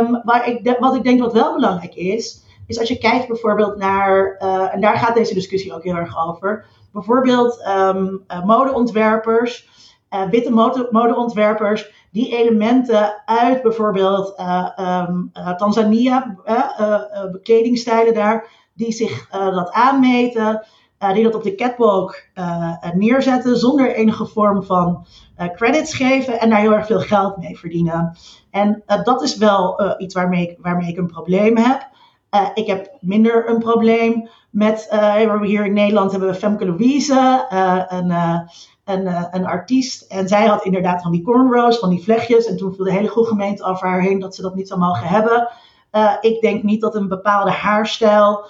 Um, 0.00 0.20
maar 0.24 0.48
ik 0.48 0.76
wat 0.78 0.94
ik 0.94 1.02
denk 1.02 1.20
wat 1.20 1.32
wel 1.32 1.54
belangrijk 1.54 1.94
is, 1.94 2.44
is 2.66 2.78
als 2.78 2.88
je 2.88 2.98
kijkt 2.98 3.28
bijvoorbeeld 3.28 3.76
naar, 3.76 4.40
uh, 4.42 4.74
en 4.74 4.80
daar 4.80 4.96
gaat 4.96 5.14
deze 5.14 5.34
discussie 5.34 5.74
ook 5.74 5.82
heel 5.82 5.94
erg 5.94 6.28
over, 6.28 6.64
bijvoorbeeld 6.92 7.66
um, 7.68 8.24
modeontwerpers, 8.44 9.68
witte 10.30 10.50
mode, 10.50 10.88
modeontwerpers, 10.90 12.06
die 12.10 12.36
elementen 12.36 13.22
uit 13.24 13.62
bijvoorbeeld 13.62 14.40
um, 15.08 15.30
Tanzania, 15.56 16.36
kledingstijlen 17.42 18.14
daar, 18.14 18.48
die 18.74 18.92
zich 18.92 19.28
dat 19.30 19.70
aanmeten, 19.70 20.66
uh, 20.98 21.12
die 21.12 21.22
dat 21.22 21.34
op 21.34 21.42
de 21.42 21.54
catwalk 21.54 22.22
uh, 22.34 22.72
neerzetten 22.94 23.56
zonder 23.56 23.94
enige 23.94 24.26
vorm 24.26 24.62
van 24.62 25.06
credits 25.54 25.94
geven 25.94 26.40
en 26.40 26.50
daar 26.50 26.60
heel 26.60 26.74
erg 26.74 26.86
veel 26.86 27.00
geld 27.00 27.36
mee 27.36 27.58
verdienen. 27.58 28.16
En 28.50 28.82
dat 29.04 29.22
is 29.22 29.36
wel 29.36 29.94
iets 29.98 30.14
waarmee 30.14 30.50
ik, 30.50 30.58
waarmee 30.60 30.88
ik 30.88 30.96
een 30.96 31.06
probleem 31.06 31.56
heb. 31.56 31.88
ik 32.54 32.66
heb 32.66 32.96
minder 33.00 33.48
een 33.48 33.58
probleem 33.58 34.28
met, 34.50 34.88
hier 35.42 35.64
in 35.64 35.72
Nederland 35.72 36.10
hebben 36.10 36.28
we 36.28 36.34
Femke 36.34 36.66
Louise, 36.66 37.46
een, 37.88 38.10
een, 38.84 39.26
een 39.30 39.46
artiest. 39.46 40.02
En 40.02 40.28
zij 40.28 40.46
had 40.46 40.64
inderdaad 40.64 41.02
van 41.02 41.12
die 41.12 41.22
cornrows, 41.22 41.78
van 41.78 41.90
die 41.90 42.02
vlechtjes. 42.02 42.46
En 42.46 42.56
toen 42.56 42.74
viel 42.74 42.84
de 42.84 42.92
hele 42.92 43.08
goede 43.08 43.28
gemeente 43.28 43.64
over 43.64 43.88
haar 43.88 44.00
heen 44.00 44.20
dat 44.20 44.34
ze 44.34 44.42
dat 44.42 44.54
niet 44.54 44.68
zou 44.68 44.80
mogen 44.80 45.06
hebben. 45.06 45.48
ik 46.20 46.40
denk 46.40 46.62
niet 46.62 46.80
dat 46.80 46.94
een 46.94 47.08
bepaalde 47.08 47.50
haarstijl 47.50 48.46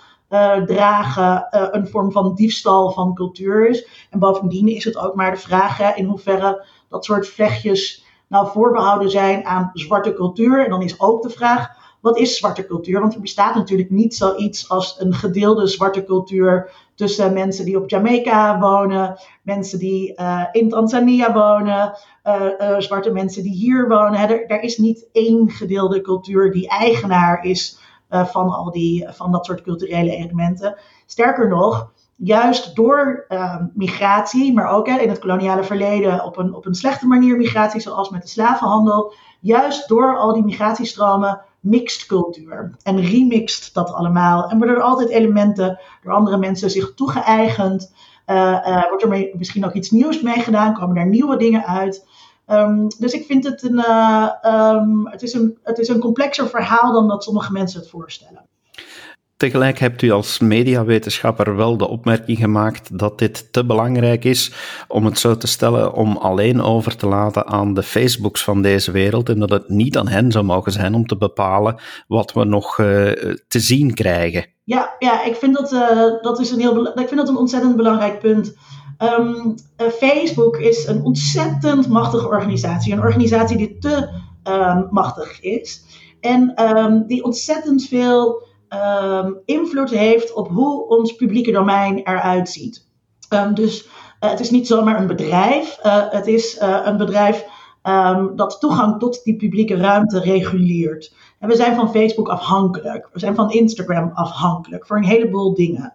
dragen 0.66 1.46
een 1.50 1.88
vorm 1.88 2.12
van 2.12 2.34
diefstal 2.34 2.92
van 2.92 3.14
cultuur 3.14 3.68
is. 3.68 3.86
En 4.10 4.18
bovendien 4.18 4.68
is 4.68 4.84
het 4.84 4.96
ook 4.96 5.14
maar 5.14 5.30
de 5.30 5.40
vraag 5.40 5.78
hè, 5.78 5.94
in 5.94 6.04
hoeverre 6.04 6.64
dat 6.88 7.04
soort 7.04 7.28
vlechtjes 7.28 8.04
nou 8.28 8.48
voorbehouden 8.48 9.10
zijn 9.10 9.44
aan 9.44 9.70
zwarte 9.72 10.14
cultuur. 10.14 10.64
En 10.64 10.70
dan 10.70 10.82
is 10.82 11.00
ook 11.00 11.22
de 11.22 11.30
vraag, 11.30 11.68
wat 12.00 12.18
is 12.18 12.36
zwarte 12.36 12.66
cultuur? 12.66 13.00
Want 13.00 13.14
er 13.14 13.20
bestaat 13.20 13.54
natuurlijk 13.54 13.90
niet 13.90 14.14
zoiets 14.14 14.68
als 14.68 14.96
een 14.98 15.14
gedeelde 15.14 15.66
zwarte 15.66 16.04
cultuur 16.04 16.70
tussen 16.94 17.32
mensen 17.32 17.64
die 17.64 17.80
op 17.80 17.90
Jamaica 17.90 18.58
wonen, 18.58 19.18
mensen 19.42 19.78
die 19.78 20.20
uh, 20.20 20.42
in 20.52 20.68
Tanzania 20.68 21.32
wonen, 21.32 21.92
uh, 22.24 22.42
uh, 22.58 22.78
zwarte 22.78 23.10
mensen 23.10 23.42
die 23.42 23.54
hier 23.54 23.88
wonen. 23.88 24.20
Er, 24.20 24.46
er, 24.46 24.62
is 24.62 24.78
niet 24.78 25.06
één 25.12 25.50
gedeelde 25.50 26.00
cultuur 26.00 26.52
die 26.52 26.68
eigenaar 26.68 27.44
is 27.44 27.78
van 28.08 28.48
al 28.48 28.70
die, 28.70 29.06
van 29.08 29.32
dat 29.32 29.46
soort 29.46 29.62
culturele 29.62 30.16
elementen. 30.16 30.76
Sterker 31.06 31.48
nog, 31.48 31.92
juist 32.16 32.76
door 32.76 33.24
uh, 33.28 33.56
migratie, 33.74 34.52
maar 34.52 34.68
ook 34.68 34.88
in 34.88 35.08
het 35.08 35.18
koloniale 35.18 35.64
verleden 35.64 36.24
op 36.24 36.36
een, 36.36 36.54
op 36.54 36.66
een 36.66 36.74
slechte 36.74 37.06
manier 37.06 37.36
migratie, 37.36 37.80
zoals 37.80 38.10
met 38.10 38.22
de 38.22 38.28
slavenhandel, 38.28 39.12
juist 39.40 39.88
door 39.88 40.18
al 40.18 40.32
die 40.32 40.44
migratiestromen 40.44 41.40
mixt 41.60 42.06
cultuur 42.06 42.76
en 42.82 43.00
remixt 43.00 43.74
dat 43.74 43.92
allemaal. 43.92 44.48
En 44.48 44.58
worden 44.58 44.76
er 44.76 44.82
altijd 44.82 45.08
elementen 45.08 45.80
door 46.02 46.12
andere 46.12 46.36
mensen 46.36 46.70
zich 46.70 46.94
toegeëigend. 46.94 47.94
Uh, 48.26 48.36
uh, 48.36 48.88
wordt 48.88 49.02
er 49.02 49.30
misschien 49.38 49.64
ook 49.64 49.72
iets 49.72 49.90
nieuws 49.90 50.20
mee 50.22 50.40
gedaan, 50.40 50.74
komen 50.74 50.96
er 50.96 51.06
nieuwe 51.06 51.36
dingen 51.36 51.66
uit. 51.66 52.06
Um, 52.46 52.88
dus 52.98 53.12
ik 53.12 53.24
vind 53.24 53.44
het 53.44 53.62
een, 53.62 53.78
uh, 53.78 54.28
um, 54.44 55.06
het, 55.08 55.22
is 55.22 55.32
een, 55.32 55.58
het 55.62 55.78
is 55.78 55.88
een 55.88 56.00
complexer 56.00 56.48
verhaal 56.48 56.92
dan 56.92 57.08
dat 57.08 57.24
sommige 57.24 57.52
mensen 57.52 57.80
het 57.80 57.88
voorstellen. 57.88 58.48
Tegelijk 59.36 59.78
hebt 59.78 60.02
u 60.02 60.10
als 60.10 60.38
mediawetenschapper 60.38 61.56
wel 61.56 61.76
de 61.76 61.88
opmerking 61.88 62.38
gemaakt 62.38 62.98
dat 62.98 63.18
dit 63.18 63.52
te 63.52 63.64
belangrijk 63.64 64.24
is 64.24 64.52
om 64.88 65.04
het 65.04 65.18
zo 65.18 65.36
te 65.36 65.46
stellen 65.46 65.92
om 65.92 66.16
alleen 66.16 66.62
over 66.62 66.96
te 66.96 67.06
laten 67.06 67.46
aan 67.46 67.74
de 67.74 67.82
Facebooks 67.82 68.44
van 68.44 68.62
deze 68.62 68.90
wereld 68.90 69.28
en 69.28 69.38
dat 69.38 69.50
het 69.50 69.68
niet 69.68 69.96
aan 69.96 70.08
hen 70.08 70.32
zou 70.32 70.44
mogen 70.44 70.72
zijn 70.72 70.94
om 70.94 71.06
te 71.06 71.16
bepalen 71.16 71.80
wat 72.08 72.32
we 72.32 72.44
nog 72.44 72.78
uh, 72.78 72.86
te 73.48 73.60
zien 73.60 73.94
krijgen. 73.94 74.46
Ja, 74.64 74.94
ja 74.98 75.24
ik, 75.24 75.34
vind 75.34 75.54
dat, 75.54 75.72
uh, 75.72 76.22
dat 76.22 76.40
is 76.40 76.50
een 76.50 76.60
heel, 76.60 76.86
ik 76.86 77.08
vind 77.08 77.16
dat 77.16 77.28
een 77.28 77.36
ontzettend 77.36 77.76
belangrijk 77.76 78.18
punt. 78.18 78.54
Um, 78.98 79.54
uh, 79.76 79.88
Facebook 79.88 80.56
is 80.56 80.86
een 80.86 81.04
ontzettend 81.04 81.88
machtige 81.88 82.26
organisatie, 82.26 82.92
een 82.92 83.00
organisatie 83.00 83.56
die 83.56 83.78
te 83.78 84.08
um, 84.44 84.86
machtig 84.90 85.40
is 85.40 85.84
en 86.20 86.62
um, 86.76 87.06
die 87.06 87.24
ontzettend 87.24 87.84
veel 87.84 88.44
invloed 89.44 89.90
heeft 89.90 90.34
op 90.34 90.48
hoe 90.48 90.88
ons 90.88 91.12
publieke 91.12 91.52
domein 91.52 91.98
eruit 91.98 92.48
ziet. 92.48 92.88
Dus 93.54 93.84
uh, 93.84 93.90
het 94.30 94.40
is 94.40 94.50
niet 94.50 94.66
zomaar 94.66 95.00
een 95.00 95.06
bedrijf, 95.06 95.78
uh, 95.84 96.10
het 96.10 96.26
is 96.26 96.56
een 96.60 96.96
bedrijf 96.96 97.44
dat 98.34 98.56
toegang 98.60 98.98
tot 98.98 99.24
die 99.24 99.36
publieke 99.36 99.76
ruimte 99.76 100.20
reguleert. 100.20 101.14
En 101.38 101.48
we 101.48 101.56
zijn 101.56 101.74
van 101.74 101.90
Facebook 101.90 102.28
afhankelijk, 102.28 103.08
we 103.12 103.18
zijn 103.18 103.34
van 103.34 103.50
Instagram 103.50 104.10
afhankelijk 104.14 104.86
voor 104.86 104.96
een 104.96 105.04
heleboel 105.04 105.54
dingen. 105.54 105.94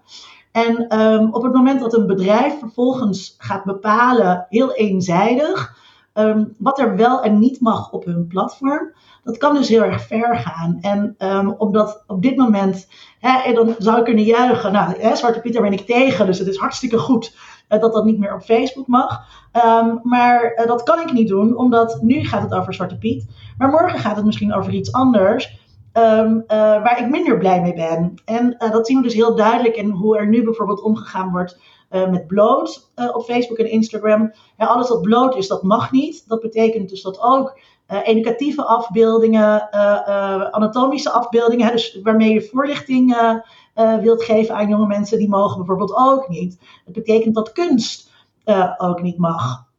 En 0.52 1.02
um, 1.02 1.34
op 1.34 1.44
het 1.44 1.54
moment 1.54 1.80
dat 1.80 1.94
een 1.94 2.08
bedrijf 2.08 2.60
vervolgens 2.60 3.36
gaat 3.38 3.64
bepalen, 3.64 4.46
heel 4.50 4.74
eenzijdig, 4.74 5.80
um, 6.14 6.56
wat 6.58 6.80
er 6.80 6.96
wel 6.96 7.22
en 7.22 7.40
niet 7.40 7.62
mag 7.62 7.92
op 7.92 8.06
hun 8.06 8.28
platform, 8.28 8.94
dat 9.24 9.38
kan 9.38 9.56
dus 9.56 9.70
heel 9.70 9.84
erg 9.84 10.02
ver 10.02 10.36
gaan. 10.36 10.78
En 10.82 11.16
um, 11.20 11.56
omdat 11.58 12.04
op 12.08 12.22
dit 12.22 12.36
moment, 12.36 12.88
hè, 13.20 13.38
en 13.40 13.56
dan 13.56 13.76
zou 13.78 13.98
ik 13.98 14.04
kunnen 14.04 14.24
juichen, 14.24 14.72
nou, 14.72 15.00
hè, 15.00 15.16
Zwarte 15.16 15.40
Piet, 15.40 15.54
daar 15.54 15.62
ben 15.62 15.74
ik 15.74 15.86
tegen, 15.86 16.26
dus 16.26 16.40
het 16.40 16.48
is 16.48 16.58
hartstikke 16.58 16.98
goed 16.98 17.36
uh, 17.70 17.80
dat 17.80 17.94
dat 17.94 18.06
niet 18.06 18.20
meer 18.20 18.34
op 18.34 18.42
Facebook 18.42 18.88
mag. 18.88 19.20
Maar 20.04 20.54
uh, 20.56 20.68
dat 20.68 20.84
kan 20.84 21.00
ik 21.00 21.12
niet 21.12 21.28
doen, 21.28 21.58
omdat 21.58 22.02
nu 22.02 22.24
gaat 22.24 22.42
het 22.42 22.54
over 22.54 22.74
Zwarte 22.74 22.98
Piet, 22.98 23.30
maar 23.58 23.70
morgen 23.70 24.00
gaat 24.00 24.16
het 24.16 24.26
misschien 24.26 24.54
over 24.54 24.74
iets 24.74 24.92
anders. 24.92 25.60
Um, 25.94 26.36
uh, 26.36 26.58
waar 26.58 27.00
ik 27.00 27.10
minder 27.10 27.38
blij 27.38 27.62
mee 27.62 27.74
ben. 27.74 28.14
En 28.26 28.56
dat 28.72 28.88
zien 28.88 28.98
we 28.98 29.04
dus 29.04 29.14
heel 29.14 29.36
duidelijk 29.36 29.76
in 29.76 29.90
hoe 29.90 30.18
er 30.18 30.28
nu 30.28 30.44
bijvoorbeeld 30.44 30.82
omgegaan 30.82 31.32
wordt 31.32 31.60
uh, 31.92 32.10
met 32.10 32.28
bloot 32.28 32.92
op 33.14 33.24
Facebook 33.24 33.58
en 33.58 33.70
Instagram. 33.70 34.34
Ja, 34.58 34.66
alles 34.66 34.90
wat 34.90 35.02
bloot 35.02 35.36
is, 35.36 35.48
dat 35.48 35.64
mag 35.64 35.92
niet. 35.92 36.28
Dat 36.28 36.42
betekent 36.42 36.90
dus 36.90 37.02
dat 37.02 37.22
ook 37.22 37.60
educatieve 38.04 38.66
afbeeldingen, 38.66 39.74
anatomische 40.54 41.10
afbeeldingen, 41.10 41.66
hè, 41.66 41.72
dus 41.72 42.00
waarmee 42.04 42.34
je 42.34 42.50
voorlichting 42.52 43.38
wilt 44.02 44.24
geven 44.24 44.56
aan 44.56 44.70
jonge 44.70 44.88
mensen, 44.88 45.18
die 45.18 45.30
mogen 45.30 45.58
bijvoorbeeld 45.58 45.96
ook 45.96 46.30
niet. 46.30 46.60
Dat 46.86 46.94
betekent 46.94 47.36
dat 47.36 47.52
kunst 47.52 48.12
ook 48.78 49.02
niet 49.02 49.18
mag. 49.18 49.70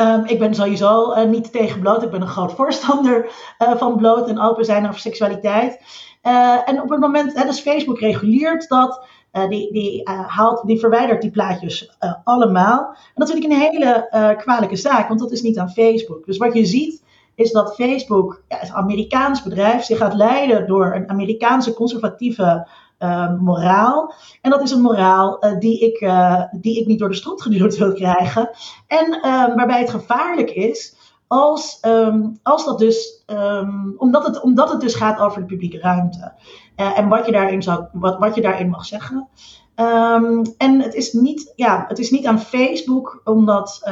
Um, 0.00 0.24
ik 0.24 0.38
ben 0.38 0.54
sowieso 0.54 1.12
uh, 1.12 1.24
niet 1.24 1.52
tegen 1.52 1.80
bloot. 1.80 2.02
Ik 2.02 2.10
ben 2.10 2.20
een 2.20 2.28
groot 2.28 2.52
voorstander 2.52 3.24
uh, 3.58 3.76
van 3.76 3.96
bloot 3.96 4.28
en 4.28 4.40
open 4.40 4.64
zijn 4.64 4.88
over 4.88 5.00
seksualiteit. 5.00 5.80
Uh, 6.22 6.68
en 6.68 6.82
op 6.82 6.90
het 6.90 7.00
moment, 7.00 7.34
hè, 7.34 7.44
dus 7.44 7.60
Facebook 7.60 8.00
reguleert 8.00 8.68
dat. 8.68 9.08
Die, 9.48 9.72
die, 9.72 10.08
haalt, 10.26 10.66
die 10.66 10.78
verwijdert 10.78 11.22
die 11.22 11.30
plaatjes 11.30 11.96
allemaal. 12.24 12.78
En 12.88 13.14
dat 13.14 13.30
vind 13.30 13.44
ik 13.44 13.50
een 13.50 13.58
hele 13.58 14.36
kwalijke 14.38 14.76
zaak, 14.76 15.08
want 15.08 15.20
dat 15.20 15.30
is 15.30 15.42
niet 15.42 15.58
aan 15.58 15.70
Facebook. 15.70 16.26
Dus 16.26 16.36
wat 16.36 16.54
je 16.54 16.64
ziet 16.64 17.02
is 17.34 17.52
dat 17.52 17.74
Facebook, 17.74 18.42
ja, 18.48 18.62
een 18.62 18.72
Amerikaans 18.72 19.42
bedrijf, 19.42 19.82
zich 19.82 19.98
gaat 19.98 20.14
leiden 20.14 20.66
door 20.66 20.94
een 20.94 21.10
Amerikaanse 21.10 21.74
conservatieve 21.74 22.68
moraal. 23.40 24.14
En 24.40 24.50
dat 24.50 24.62
is 24.62 24.70
een 24.70 24.80
moraal 24.80 25.44
die, 25.58 25.80
ik, 25.80 26.12
die 26.60 26.80
ik 26.80 26.86
niet 26.86 26.98
door 26.98 27.08
de 27.08 27.14
strot 27.14 27.42
geduwd 27.46 27.76
wil 27.76 27.92
krijgen. 27.92 28.50
En 28.86 29.18
waarbij 29.56 29.80
het 29.80 29.90
gevaarlijk 29.90 30.50
is 30.50 30.98
als, 31.26 31.78
um, 31.86 32.38
als 32.42 32.64
dat 32.64 32.78
dus, 32.78 33.24
um, 33.26 33.94
omdat, 33.96 34.26
het, 34.26 34.40
omdat 34.40 34.70
het 34.70 34.80
dus 34.80 34.94
gaat 34.94 35.20
over 35.20 35.40
de 35.40 35.46
publieke 35.46 35.78
ruimte. 35.78 36.32
En 36.74 37.08
wat 37.08 37.26
je, 37.26 37.32
daarin 37.32 37.62
zou, 37.62 37.84
wat, 37.92 38.18
wat 38.18 38.34
je 38.34 38.40
daarin 38.40 38.68
mag 38.68 38.84
zeggen. 38.84 39.28
En 40.58 40.80
het 40.80 40.94
is, 40.94 41.12
niet, 41.12 41.52
ja, 41.56 41.84
het 41.88 41.98
is 41.98 42.10
niet 42.10 42.26
aan 42.26 42.40
Facebook 42.40 43.20
om 43.24 43.46
dat 43.46 43.82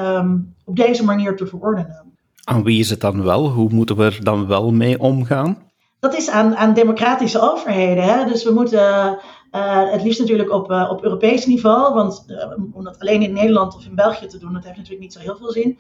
op 0.65 0.77
deze 0.77 1.05
manier 1.05 1.37
te 1.37 1.47
verordenen. 1.47 2.13
Aan 2.45 2.63
wie 2.63 2.79
is 2.79 2.91
het 2.91 3.01
dan 3.01 3.23
wel? 3.23 3.49
Hoe 3.49 3.71
moeten 3.71 3.97
we 3.97 4.05
er 4.05 4.25
dan 4.25 4.47
wel 4.47 4.73
mee 4.73 5.01
omgaan? 5.01 5.68
Dat 6.01 6.15
is 6.15 6.31
aan, 6.31 6.57
aan 6.57 6.75
democratische 6.75 7.41
overheden. 7.41 8.05
Hè? 8.05 8.25
Dus 8.25 8.45
we 8.45 8.53
moeten 8.53 9.19
uh, 9.53 9.91
het 9.91 10.03
liefst 10.03 10.21
natuurlijk 10.21 10.53
op, 10.53 10.71
uh, 10.71 10.89
op 10.91 11.03
Europees 11.03 11.47
niveau, 11.47 11.95
want 11.95 12.25
uh, 12.29 12.53
om 12.73 12.85
dat 12.85 12.99
alleen 12.99 13.23
in 13.23 13.33
Nederland 13.33 13.75
of 13.75 13.85
in 13.85 13.95
België 13.95 14.27
te 14.27 14.39
doen, 14.39 14.53
dat 14.53 14.65
heeft 14.65 14.77
natuurlijk 14.77 15.03
niet 15.03 15.13
zo 15.13 15.21
heel 15.21 15.37
veel 15.37 15.51
zin. 15.51 15.79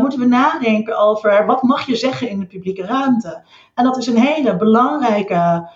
moeten 0.00 0.18
we 0.18 0.26
nadenken 0.26 0.98
over 0.98 1.46
wat 1.46 1.62
mag 1.62 1.86
je 1.86 1.96
zeggen 1.96 2.28
in 2.28 2.38
de 2.38 2.46
publieke 2.46 2.82
ruimte. 2.82 3.42
En 3.74 3.84
dat 3.84 3.96
is 3.96 4.06
een 4.06 4.18
hele 4.18 4.56
belangrijke 4.56 5.70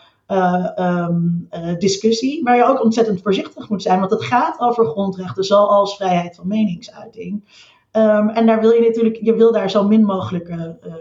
um, 0.79 1.49
discussie, 1.79 2.43
waar 2.43 2.57
je 2.57 2.65
ook 2.65 2.83
ontzettend 2.83 3.23
voorzichtig 3.23 3.69
moet 3.69 3.83
zijn, 3.83 3.99
want 3.99 4.11
het 4.11 4.25
gaat 4.25 4.61
over 4.61 4.87
grondrechten 4.87 5.45
zoals 5.45 5.97
vrijheid 5.97 6.37
van 6.37 6.49
meningsuiting. 6.49 7.45
Um, 7.93 8.29
en 8.29 8.47
daar 8.47 8.61
wil 8.61 8.71
je 8.71 8.81
natuurlijk, 8.81 9.19
je 9.21 9.35
wil 9.35 9.53
daar 9.53 9.71
zo 9.71 9.85
min 9.89 10.05
mogelijk 10.05 10.55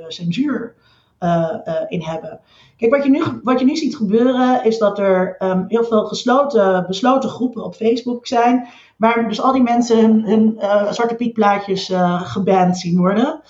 censuur 0.07 0.75
in 1.87 2.01
hebben. 2.01 2.39
Kijk, 2.77 2.95
wat 2.95 3.03
je 3.03 3.09
nu, 3.09 3.23
wat 3.43 3.59
je 3.59 3.65
nu 3.65 3.75
ziet 3.75 3.95
gebeuren 3.95 4.63
is 4.63 4.77
dat 4.77 4.99
er 4.99 5.35
um, 5.39 5.65
heel 5.67 5.83
veel 5.83 6.05
gesloten, 6.05 6.85
besloten 6.87 7.29
groepen 7.29 7.63
op 7.63 7.75
Facebook 7.75 8.27
zijn. 8.27 8.67
Waar 8.97 9.27
dus 9.27 9.41
al 9.41 9.51
die 9.51 9.61
mensen 9.61 10.23
hun, 10.23 10.55
uh, 10.59 10.91
Zwarte 10.91 11.15
Piet 11.15 11.33
plaatjes 11.33 11.89
uh, 11.89 12.21
geband 12.21 12.77
zien 12.77 12.97
worden. 12.97 13.41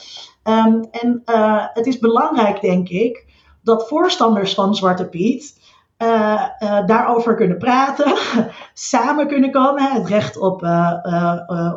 Um, 0.44 0.88
en 0.92 1.22
uh, 1.26 1.66
het 1.74 1.86
is 1.86 2.00
belangrijk, 2.00 2.62
denk 2.62 2.90
ik, 2.90 3.26
dat 3.64 3.88
voorstanders 3.88 4.54
van 4.54 4.76
Zwarte 4.76 5.06
Piet 5.06 5.66
daarover 6.86 7.36
kunnen 7.36 7.58
praten, 7.58 8.14
samen 8.74 9.28
kunnen 9.28 9.52
komen. 9.52 9.92
Het 9.92 10.08
recht 10.08 10.38
op, 10.38 10.62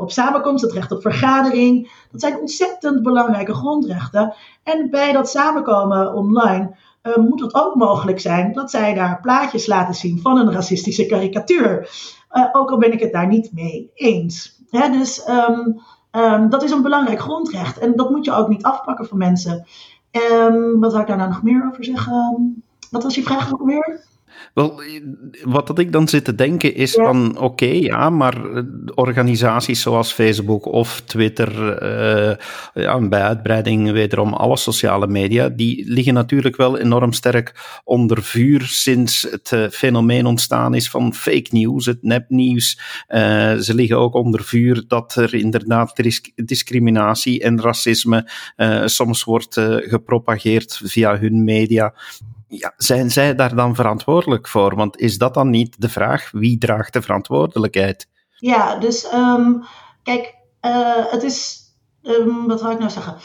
op 0.01 0.11
samenkomst, 0.11 0.63
het 0.63 0.73
recht 0.73 0.93
op 0.93 1.03
vergadering. 1.03 1.91
Dat 2.11 2.21
zijn 2.21 2.39
ontzettend 2.39 3.03
belangrijke 3.03 3.55
grondrechten. 3.55 4.35
En 4.63 4.91
bij 4.91 5.13
dat 5.13 5.31
samenkomen 5.31 6.15
online 6.15 6.77
uh, 7.03 7.17
moet 7.17 7.41
het 7.41 7.55
ook 7.55 7.75
mogelijk 7.75 8.21
zijn 8.21 8.53
dat 8.53 8.71
zij 8.71 8.95
daar 8.95 9.21
plaatjes 9.21 9.67
laten 9.67 9.95
zien 9.95 10.21
van 10.21 10.39
een 10.39 10.53
racistische 10.53 11.07
karikatuur. 11.07 11.91
Uh, 12.33 12.49
ook 12.53 12.71
al 12.71 12.79
ben 12.79 12.93
ik 12.93 13.01
het 13.01 13.13
daar 13.13 13.27
niet 13.27 13.53
mee 13.53 13.91
eens. 13.95 14.63
Hè, 14.71 14.91
dus 14.91 15.29
um, 15.29 15.81
um, 16.11 16.51
dat 16.51 16.63
is 16.63 16.71
een 16.71 16.83
belangrijk 16.83 17.21
grondrecht 17.21 17.79
en 17.79 17.97
dat 17.97 18.11
moet 18.11 18.25
je 18.25 18.33
ook 18.33 18.49
niet 18.49 18.63
afpakken 18.63 19.07
van 19.07 19.19
mensen. 19.19 19.67
Um, 20.33 20.81
wat 20.81 20.91
zou 20.91 21.03
ik 21.03 21.09
daar 21.09 21.17
nou 21.17 21.29
nog 21.29 21.43
meer 21.43 21.69
over 21.71 21.85
zeggen? 21.85 22.63
Wat 22.91 23.03
was 23.03 23.15
je 23.15 23.23
vraag 23.23 23.53
ook 23.53 23.65
weer? 23.65 24.09
Wel, 24.55 24.83
wat 25.43 25.67
dat 25.67 25.79
ik 25.79 25.93
dan 25.93 26.09
zit 26.09 26.25
te 26.25 26.35
denken 26.35 26.75
is 26.75 26.93
van, 26.93 27.39
oké, 27.39 27.65
ja, 27.65 28.11
maar 28.11 28.37
organisaties 28.95 29.83
zoals 29.83 30.13
Facebook 30.13 30.67
of 30.67 31.01
Twitter, 31.01 31.83
uh, 31.83 32.37
ja, 32.75 33.09
bij 33.09 33.23
uitbreiding 33.23 33.91
wederom 33.91 34.33
alle 34.33 34.57
sociale 34.57 35.07
media, 35.07 35.49
die 35.49 35.85
liggen 35.89 36.15
natuurlijk 36.15 36.57
wel 36.57 36.79
enorm 36.79 37.13
sterk 37.13 37.81
onder 37.85 38.23
vuur 38.23 38.61
sinds 38.61 39.27
het 39.31 39.51
uh, 39.55 39.69
fenomeen 39.69 40.27
ontstaan 40.27 40.75
is 40.75 40.91
van 40.91 41.15
fake 41.15 41.49
news, 41.51 41.87
het 41.87 42.03
nepnieuws. 42.03 42.81
Uh, 43.09 43.55
ze 43.55 43.75
liggen 43.75 43.99
ook 43.99 44.15
onder 44.15 44.45
vuur 44.45 44.85
dat 44.89 45.15
er 45.15 45.35
inderdaad 45.35 46.03
discriminatie 46.35 47.43
en 47.43 47.61
racisme 47.61 48.29
soms 48.85 49.25
wordt 49.25 49.61
gepropageerd 49.79 50.81
via 50.85 51.19
hun 51.19 51.45
media 51.45 51.95
ja, 52.51 52.73
zijn 52.77 53.11
zij 53.11 53.35
daar 53.35 53.55
dan 53.55 53.75
verantwoordelijk 53.75 54.49
voor? 54.49 54.77
Want 54.77 54.99
is 54.99 55.19
dat 55.19 55.35
dan 55.35 55.51
niet 55.51 55.81
de 55.81 55.89
vraag? 55.89 56.31
Wie 56.31 56.59
draagt 56.59 56.93
de 56.93 57.03
verantwoordelijkheid? 57.03 58.09
Ja, 58.37 58.79
dus 58.79 59.13
um, 59.13 59.65
kijk, 60.03 60.35
uh, 60.63 61.07
het 61.11 61.23
is. 61.23 61.59
Um, 62.03 62.47
wat 62.47 62.63
wil 62.63 62.71
ik 62.71 62.79
nou 62.79 62.91
zeggen? 62.91 63.17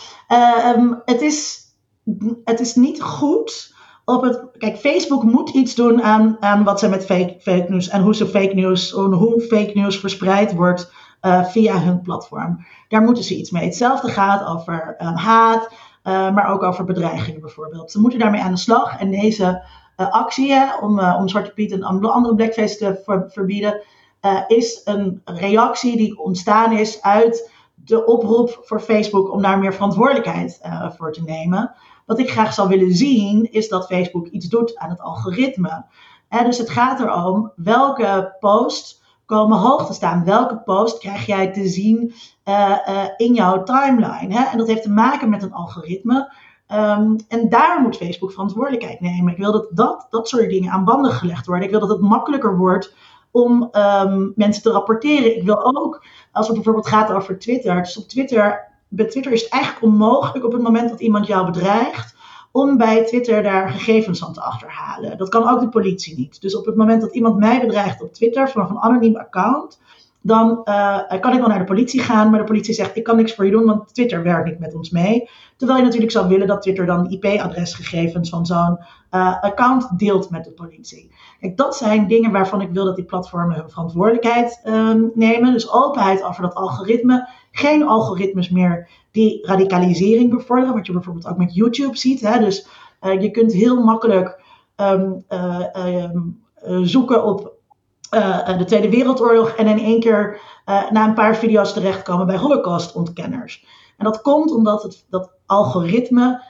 Um, 0.78 1.02
het, 1.06 1.22
is, 1.22 1.60
het 2.44 2.60
is 2.60 2.76
niet 2.76 3.02
goed. 3.02 3.74
Op 4.06 4.22
het, 4.22 4.42
kijk, 4.58 4.78
Facebook 4.78 5.24
moet 5.24 5.50
iets 5.50 5.76
doen 5.76 6.04
aan, 6.04 6.38
aan 6.40 6.64
wat 6.64 6.80
ze 6.80 6.90
met 6.90 7.06
fake, 7.06 7.36
fake 7.40 7.66
news 7.68 7.90
en 7.90 8.02
hoe 8.02 8.16
ze 8.16 8.28
fake 8.28 8.54
news, 8.54 8.92
hoe 8.92 9.42
fake 9.42 9.72
news 9.74 10.00
verspreid 10.00 10.54
wordt 10.54 10.92
uh, 11.22 11.46
via 11.46 11.80
hun 11.80 12.02
platform. 12.02 12.66
Daar 12.88 13.02
moeten 13.02 13.24
ze 13.24 13.36
iets 13.36 13.52
mee. 13.52 13.64
Hetzelfde 13.64 14.10
gaat 14.10 14.48
over 14.48 14.96
haat, 15.16 15.70
uh, 16.04 16.34
maar 16.34 16.48
ook 16.48 16.64
over 16.64 16.86
bedreigingen 16.86 17.42
bijvoorbeeld. 17.42 17.92
Ze 17.92 18.00
moeten 18.02 18.20
daarmee 18.20 18.42
aan 18.42 18.52
de 18.52 18.58
slag. 18.58 19.00
En 19.00 19.12
deze 19.12 19.64
uh, 19.98 20.12
actie 20.12 20.56
om, 20.82 21.00
om 21.00 21.28
Zwarte 21.28 21.52
Piet 21.52 21.72
en 21.72 21.84
andere 21.84 22.36
blackface 22.36 22.78
te 22.78 23.02
ver 23.06 23.26
verbieden, 23.32 23.82
is 24.48 24.82
een 24.84 25.22
reactie 25.26 25.98
die 25.98 26.20
ontstaan 26.20 26.72
is 26.72 27.02
uit 27.02 27.52
de 27.74 28.06
oproep 28.06 28.60
voor 28.62 28.80
Facebook 28.80 29.32
om 29.32 29.42
daar 29.42 29.60
meer 29.60 29.74
verantwoordelijkheid 29.74 30.62
voor 30.98 31.14
te 31.14 31.24
nemen. 31.24 31.76
Wat 32.06 32.20
ik 32.20 32.32
graag 32.32 32.54
zou 32.54 32.68
willen 32.68 32.94
zien, 32.94 33.52
is 33.52 33.70
dat 33.70 33.86
Facebook 33.86 34.28
iets 34.28 34.48
doet 34.48 34.78
aan 34.78 34.90
het 34.90 35.02
algoritme. 35.02 35.86
dus 36.30 36.58
het 36.58 36.70
gaat 36.70 37.00
erom 37.00 37.52
welke 37.56 38.36
post 38.40 39.05
komen 39.26 39.58
hoog 39.58 39.86
te 39.86 39.94
staan. 39.94 40.26
Welke 40.26 40.58
post 40.58 40.98
krijg 41.00 41.26
jij 41.26 41.54
te 41.54 41.68
zien 41.68 42.14
uh, 42.46 42.78
uh, 42.90 43.04
in 43.18 43.34
jouw 43.34 43.64
timeline? 43.64 44.34
Hè? 44.34 44.44
En 44.44 44.58
dat 44.58 44.68
heeft 44.68 44.84
te 44.84 44.90
maken 44.90 45.30
met 45.30 45.44
een 45.44 45.54
algoritme. 45.54 46.34
Um, 46.72 47.16
en 47.28 47.50
daar 47.50 47.82
moet 47.82 47.98
Facebook 47.98 48.32
verantwoordelijkheid 48.32 49.00
nemen. 49.00 49.32
Ik 49.32 49.38
wil 49.38 49.52
dat, 49.52 49.68
dat 49.72 50.08
dat 50.10 50.30
soort 50.30 50.50
dingen 50.50 50.72
aan 50.72 50.86
banden 50.86 51.12
gelegd 51.12 51.46
worden. 51.46 51.66
Ik 51.66 51.72
wil 51.72 51.80
dat 51.80 51.90
het 51.90 52.02
makkelijker 52.02 52.58
wordt 52.58 52.94
om 53.32 53.70
um, 53.72 54.34
mensen 54.36 54.64
te 54.64 54.72
rapporteren. 54.72 55.38
Ik 55.38 55.44
wil 55.44 55.76
ook, 55.78 56.06
als 56.32 56.46
het 56.46 56.56
bijvoorbeeld 56.56 56.88
gaat 56.88 57.12
over 57.12 57.40
Twitter. 57.40 57.76
Dus 57.76 57.98
op 57.98 58.08
Twitter, 58.08 58.72
bij 58.88 59.06
Twitter 59.06 59.32
is 59.32 59.42
het 59.42 59.52
eigenlijk 59.52 59.84
onmogelijk 59.84 60.46
op 60.46 60.52
het 60.52 60.62
moment 60.62 60.90
dat 60.90 61.00
iemand 61.00 61.28
jou 61.28 61.46
bedreigt 61.46 62.15
om 62.56 62.78
bij 62.78 63.06
Twitter 63.06 63.44
daar 63.44 63.70
gegevens 63.70 64.26
aan 64.26 64.34
te 64.34 64.42
achterhalen. 64.42 65.18
Dat 65.18 65.30
kan 65.30 65.50
ook 65.50 65.60
de 65.60 65.70
politie 65.70 66.18
niet. 66.18 66.42
Dus 66.42 66.56
op 66.58 66.66
het 66.66 66.76
moment 66.76 67.02
dat 67.02 67.16
iemand 67.16 67.38
mij 67.38 67.60
bedreigt 67.60 68.02
op 68.02 68.14
Twitter 68.14 68.50
vanaf 68.50 68.70
een 68.70 68.80
anoniem 68.80 69.16
account, 69.16 69.80
dan 70.22 70.62
uh, 70.66 71.20
kan 71.20 71.34
ik 71.34 71.40
wel 71.40 71.48
naar 71.48 71.60
de 71.60 71.64
politie 71.64 72.02
gaan, 72.02 72.30
maar 72.30 72.40
de 72.40 72.46
politie 72.46 72.74
zegt: 72.74 72.96
Ik 72.96 73.04
kan 73.04 73.16
niks 73.16 73.34
voor 73.36 73.46
je 73.46 73.52
doen, 73.52 73.66
want 73.66 73.94
Twitter 73.94 74.24
werkt 74.24 74.46
niet 74.46 74.60
met 74.60 74.76
ons 74.76 74.90
mee. 74.90 75.30
Terwijl 75.58 75.80
je 75.80 75.86
natuurlijk 75.86 76.12
zou 76.12 76.28
willen 76.28 76.48
dat 76.48 76.62
Twitter 76.62 76.86
dan 76.86 77.10
IP-adresgegevens 77.10 78.30
van 78.30 78.46
zo'n 78.46 78.78
uh, 79.12 79.42
account 79.42 80.00
deelt 80.00 80.30
met 80.30 80.44
de 80.44 80.52
politie. 80.52 81.12
Kijk, 81.40 81.58
dat 81.58 81.76
zijn 81.76 82.08
dingen 82.08 82.32
waarvan 82.32 82.62
ik 82.62 82.70
wil 82.72 82.86
dat 82.86 82.96
die 82.96 83.06
platformen 83.06 83.56
hun 83.56 83.70
verantwoordelijkheid 83.70 84.62
um, 84.68 85.12
nemen. 85.16 85.54
Dus 85.54 85.72
openheid 85.72 86.24
over 86.24 86.42
dat 86.42 86.56
algoritme. 86.56 87.28
Geen 87.58 87.88
algoritmes 87.88 88.50
meer 88.50 88.90
die 89.12 89.48
radicalisering 89.48 90.30
bevorderen, 90.30 90.76
wat 90.76 90.86
je 90.86 90.92
bijvoorbeeld 90.92 91.28
ook 91.28 91.38
met 91.38 91.56
YouTube 91.56 91.98
ziet. 91.98 92.22
Hè? 92.22 92.40
Dus 92.40 92.68
uh, 93.02 93.22
je 93.22 93.32
kunt 93.32 93.54
heel 93.54 93.84
makkelijk 93.84 94.42
um, 94.76 95.26
um, 95.76 96.44
zoeken 96.84 97.24
op 97.24 97.54
de 98.58 98.64
Tweede 98.66 98.90
Wereldoorlog 98.90 99.50
en 99.50 99.68
in 99.68 99.80
één 99.80 100.00
keer 100.00 100.40
na 100.66 101.08
een 101.08 101.14
paar 101.14 101.36
video's 101.36 101.74
terechtkomen 101.74 102.28
bij 102.28 102.38
Holocaust-ontkenners. 102.38 103.66
En 103.98 104.06
dat 104.06 104.22
komt 104.22 104.52
omdat 104.52 104.84
het, 104.84 105.06
dat 105.10 105.32
algoritme 105.46 106.44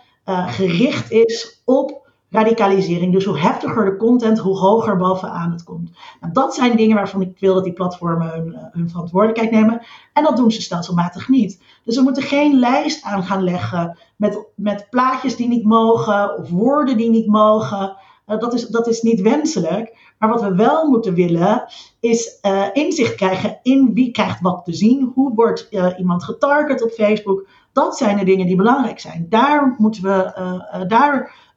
gericht 0.47 1.11
is 1.11 1.61
op 1.65 2.04
radicalisering. 2.29 3.13
Dus 3.13 3.25
hoe 3.25 3.39
heftiger 3.39 3.85
de 3.85 3.97
content, 3.97 4.39
hoe 4.39 4.57
hoger 4.57 4.97
bovenaan 4.97 5.51
het 5.51 5.63
komt. 5.63 5.91
Nou, 6.21 6.33
dat 6.33 6.55
zijn 6.55 6.77
dingen 6.77 6.95
waarvan 6.95 7.21
ik 7.21 7.39
wil 7.39 7.53
dat 7.53 7.63
die 7.63 7.73
platformen 7.73 8.29
hun, 8.29 8.55
hun, 8.71 8.89
verantwoordelijkheid 8.89 9.51
nemen. 9.51 9.81
En 10.13 10.23
dat 10.23 10.37
doen 10.37 10.51
ze 10.51 10.61
stelselmatig 10.61 11.29
niet. 11.29 11.61
Dus 11.83 11.95
we 11.95 12.01
moeten 12.01 12.23
geen 12.23 12.59
lijst 12.59 13.03
aan 13.03 13.23
gaan 13.23 13.43
leggen 13.43 13.97
met, 14.15 14.45
met 14.55 14.87
plaatjes 14.89 15.35
die 15.35 15.47
niet 15.47 15.63
mogen 15.63 16.37
of 16.37 16.49
woorden 16.49 16.97
die 16.97 17.09
niet 17.09 17.27
mogen. 17.27 17.97
Uh, 18.27 18.39
dat, 18.39 18.53
is, 18.53 18.67
dat 18.67 18.87
is 18.87 19.01
niet 19.01 19.21
wenselijk. 19.21 20.13
Maar 20.19 20.29
wat 20.29 20.41
we 20.41 20.55
wel 20.55 20.89
moeten 20.89 21.13
willen, 21.13 21.65
is 21.99 22.39
uh, 22.41 22.65
inzicht 22.73 23.15
krijgen 23.15 23.59
in 23.63 23.93
wie 23.93 24.11
krijgt 24.11 24.41
wat 24.41 24.65
te 24.65 24.73
zien. 24.73 25.11
Hoe 25.15 25.33
wordt 25.35 25.69
iemand 25.97 26.23
getarget 26.23 26.83
op 26.83 26.91
Facebook? 26.91 27.47
Dat 27.71 27.97
zijn 27.97 28.17
de 28.17 28.25
dingen 28.25 28.47
die 28.47 28.55
belangrijk 28.55 28.99
zijn. 28.99 29.25
Daar 29.29 29.75
moeten 29.77 30.03
we, 30.03 30.87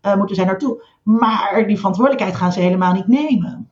uh, 0.08 0.16
moeten 0.16 0.36
zij 0.36 0.44
naartoe. 0.44 0.82
Maar 1.02 1.64
die 1.66 1.76
verantwoordelijkheid 1.76 2.36
gaan 2.36 2.52
ze 2.52 2.60
helemaal 2.60 2.92
niet 2.92 3.08
nemen. 3.08 3.70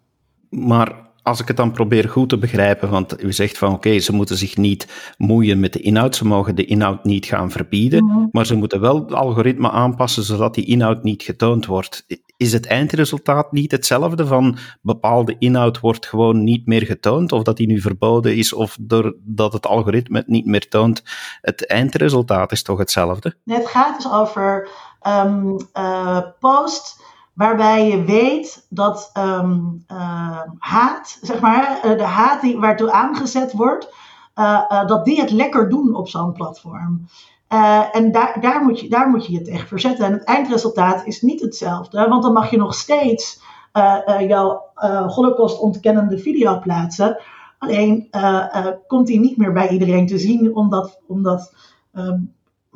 Maar 0.51 1.07
als 1.27 1.41
ik 1.41 1.49
het 1.49 1.57
dan 1.57 1.73
probeer 1.73 2.09
goed 2.09 2.29
te 2.29 2.39
begrijpen, 2.39 2.91
want 2.91 3.23
u 3.23 3.33
zegt 3.33 3.59
van 3.59 3.69
oké, 3.69 3.77
okay, 3.77 4.01
ze 4.01 4.13
moeten 4.13 4.37
zich 4.37 4.57
niet 4.57 5.15
moeien 5.19 5.61
met 5.61 5.73
de 5.73 5.81
inhoud, 5.81 6.17
ze 6.17 6.27
mogen 6.27 6.55
de 6.55 6.65
inhoud 6.65 7.05
niet 7.05 7.27
gaan 7.27 7.51
verbieden, 7.51 8.05
mm 8.05 8.11
-hmm. 8.11 8.29
maar 8.33 8.47
ze 8.47 8.55
moeten 8.55 8.81
wel 8.81 9.01
het 9.01 9.15
algoritme 9.15 9.71
aanpassen 9.71 10.23
zodat 10.23 10.55
die 10.55 10.67
inhoud 10.67 11.03
niet 11.03 11.23
getoond 11.23 11.67
wordt. 11.67 12.07
Is 12.37 12.53
het 12.53 12.67
eindresultaat 12.67 13.53
niet 13.53 13.71
hetzelfde 13.71 14.27
van 14.27 14.57
bepaalde 14.83 15.37
inhoud 15.39 15.81
wordt 15.81 16.07
gewoon 16.07 16.45
niet 16.45 16.67
meer 16.67 16.83
getoond, 16.83 17.33
of 17.33 17.43
dat 17.43 17.57
die 17.57 17.67
nu 17.67 17.81
verboden 17.81 18.37
is, 18.37 18.53
of 18.53 18.77
doordat 18.81 19.53
het 19.53 19.67
algoritme 19.67 20.19
het 20.19 20.29
niet 20.29 20.47
meer 20.47 20.69
toont? 20.69 21.03
Het 21.41 21.67
eindresultaat 21.67 22.53
is 22.53 22.63
toch 22.63 22.79
hetzelfde? 22.79 23.37
Het 23.45 23.67
gaat 23.67 23.97
dus 23.97 24.13
over 24.13 24.69
um, 25.07 25.57
uh, 25.75 26.19
post 26.39 27.05
waarbij 27.33 27.89
je 27.89 28.05
weet 28.05 28.67
dat 28.69 29.11
um, 29.19 29.85
uh, 29.93 30.41
haat, 30.59 31.19
zeg 31.23 31.41
maar, 31.41 31.81
de 31.83 32.03
haat 32.03 32.41
die, 32.41 32.59
waartoe 32.59 32.91
aangezet 32.91 33.53
wordt, 33.53 33.95
uh, 34.35 34.87
dat 34.87 35.05
die 35.05 35.21
het 35.21 35.31
lekker 35.31 35.69
doen 35.69 35.95
op 35.95 36.09
zo'n 36.09 36.33
platform. 36.33 37.07
en 37.93 38.13
daar, 38.13 38.37
daar, 38.41 38.63
moet 38.63 38.81
je, 38.81 38.89
daar 38.89 39.09
moet 39.09 39.27
je 39.27 39.33
je 39.33 39.43
tegen 39.43 39.69
verzetten. 39.69 40.07
En 40.07 40.13
het 40.13 40.25
eindresultaat 40.25 41.07
is 41.07 41.23
niet 41.23 41.41
hetzelfde, 41.41 42.09
want 42.09 42.23
dan 42.23 42.33
mag 42.33 42.51
je 42.51 42.57
nog 42.57 42.75
steeds 42.75 43.41
jouw 44.19 44.63
holocaust 45.07 45.61
ontkennende 45.61 46.19
video 46.19 46.59
plaatsen. 46.59 47.19
Alleen 47.59 48.09
komt 48.87 49.07
die 49.07 49.21
niet 49.21 49.37
meer 49.37 49.53
bij 49.53 49.69
iedereen 49.69 50.07
te 50.07 50.19
zien, 50.19 50.55
omdat, 50.55 51.01
omdat 51.07 51.53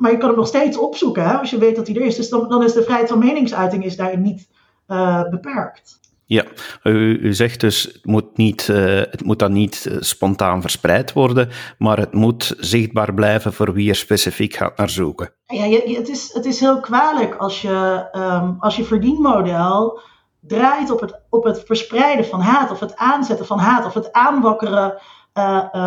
maar 0.01 0.11
je 0.11 0.17
kan 0.17 0.27
hem 0.27 0.37
nog 0.37 0.47
steeds 0.47 0.77
opzoeken 0.77 1.23
hè, 1.23 1.33
als 1.33 1.49
je 1.49 1.57
weet 1.57 1.75
dat 1.75 1.87
hij 1.87 1.95
er 1.95 2.05
is. 2.05 2.15
Dus 2.15 2.29
dan, 2.29 2.49
dan 2.49 2.63
is 2.63 2.73
de 2.73 2.83
vrijheid 2.83 3.09
van 3.09 3.19
meningsuiting 3.19 3.85
is 3.85 3.95
daarin 3.95 4.21
niet 4.21 4.49
uh, 4.87 5.29
beperkt. 5.29 5.99
Ja, 6.25 6.43
u, 6.83 7.17
u, 7.17 7.33
zegt 7.33 7.59
dus 7.59 7.83
het 7.83 8.05
moet, 8.05 8.37
niet, 8.37 8.67
uh, 8.67 8.77
het 8.95 9.23
moet 9.23 9.39
dan 9.39 9.51
niet 9.51 9.85
uh, 9.89 9.97
spontaan 9.99 10.61
verspreid 10.61 11.13
worden, 11.13 11.49
maar 11.77 11.97
het 11.97 12.13
moet 12.13 12.53
zichtbaar 12.57 13.13
blijven 13.13 13.53
voor 13.53 13.73
wie 13.73 13.89
er 13.89 13.95
specifiek 13.95 14.55
gaat 14.55 14.77
naar 14.77 14.89
zoeken. 14.89 15.33
Ja, 15.45 15.65
je, 15.65 15.95
het, 15.97 16.09
is, 16.09 16.33
het 16.33 16.45
is 16.45 16.59
heel 16.59 16.79
kwalijk 16.79 17.35
als 17.35 17.61
je, 17.61 18.07
um, 18.13 18.55
als 18.59 18.75
je 18.75 18.83
verdienmodel 18.83 19.99
draait 20.39 20.91
op 20.91 20.99
het, 21.01 21.19
op 21.29 21.43
het 21.43 21.63
verspreiden 21.65 22.25
van 22.25 22.41
haat, 22.41 22.71
of 22.71 22.79
het 22.79 22.95
aanzetten 22.95 23.45
van 23.45 23.59
haat, 23.59 23.85
of 23.85 23.93
het 23.93 24.11
aanwakkeren 24.11 25.01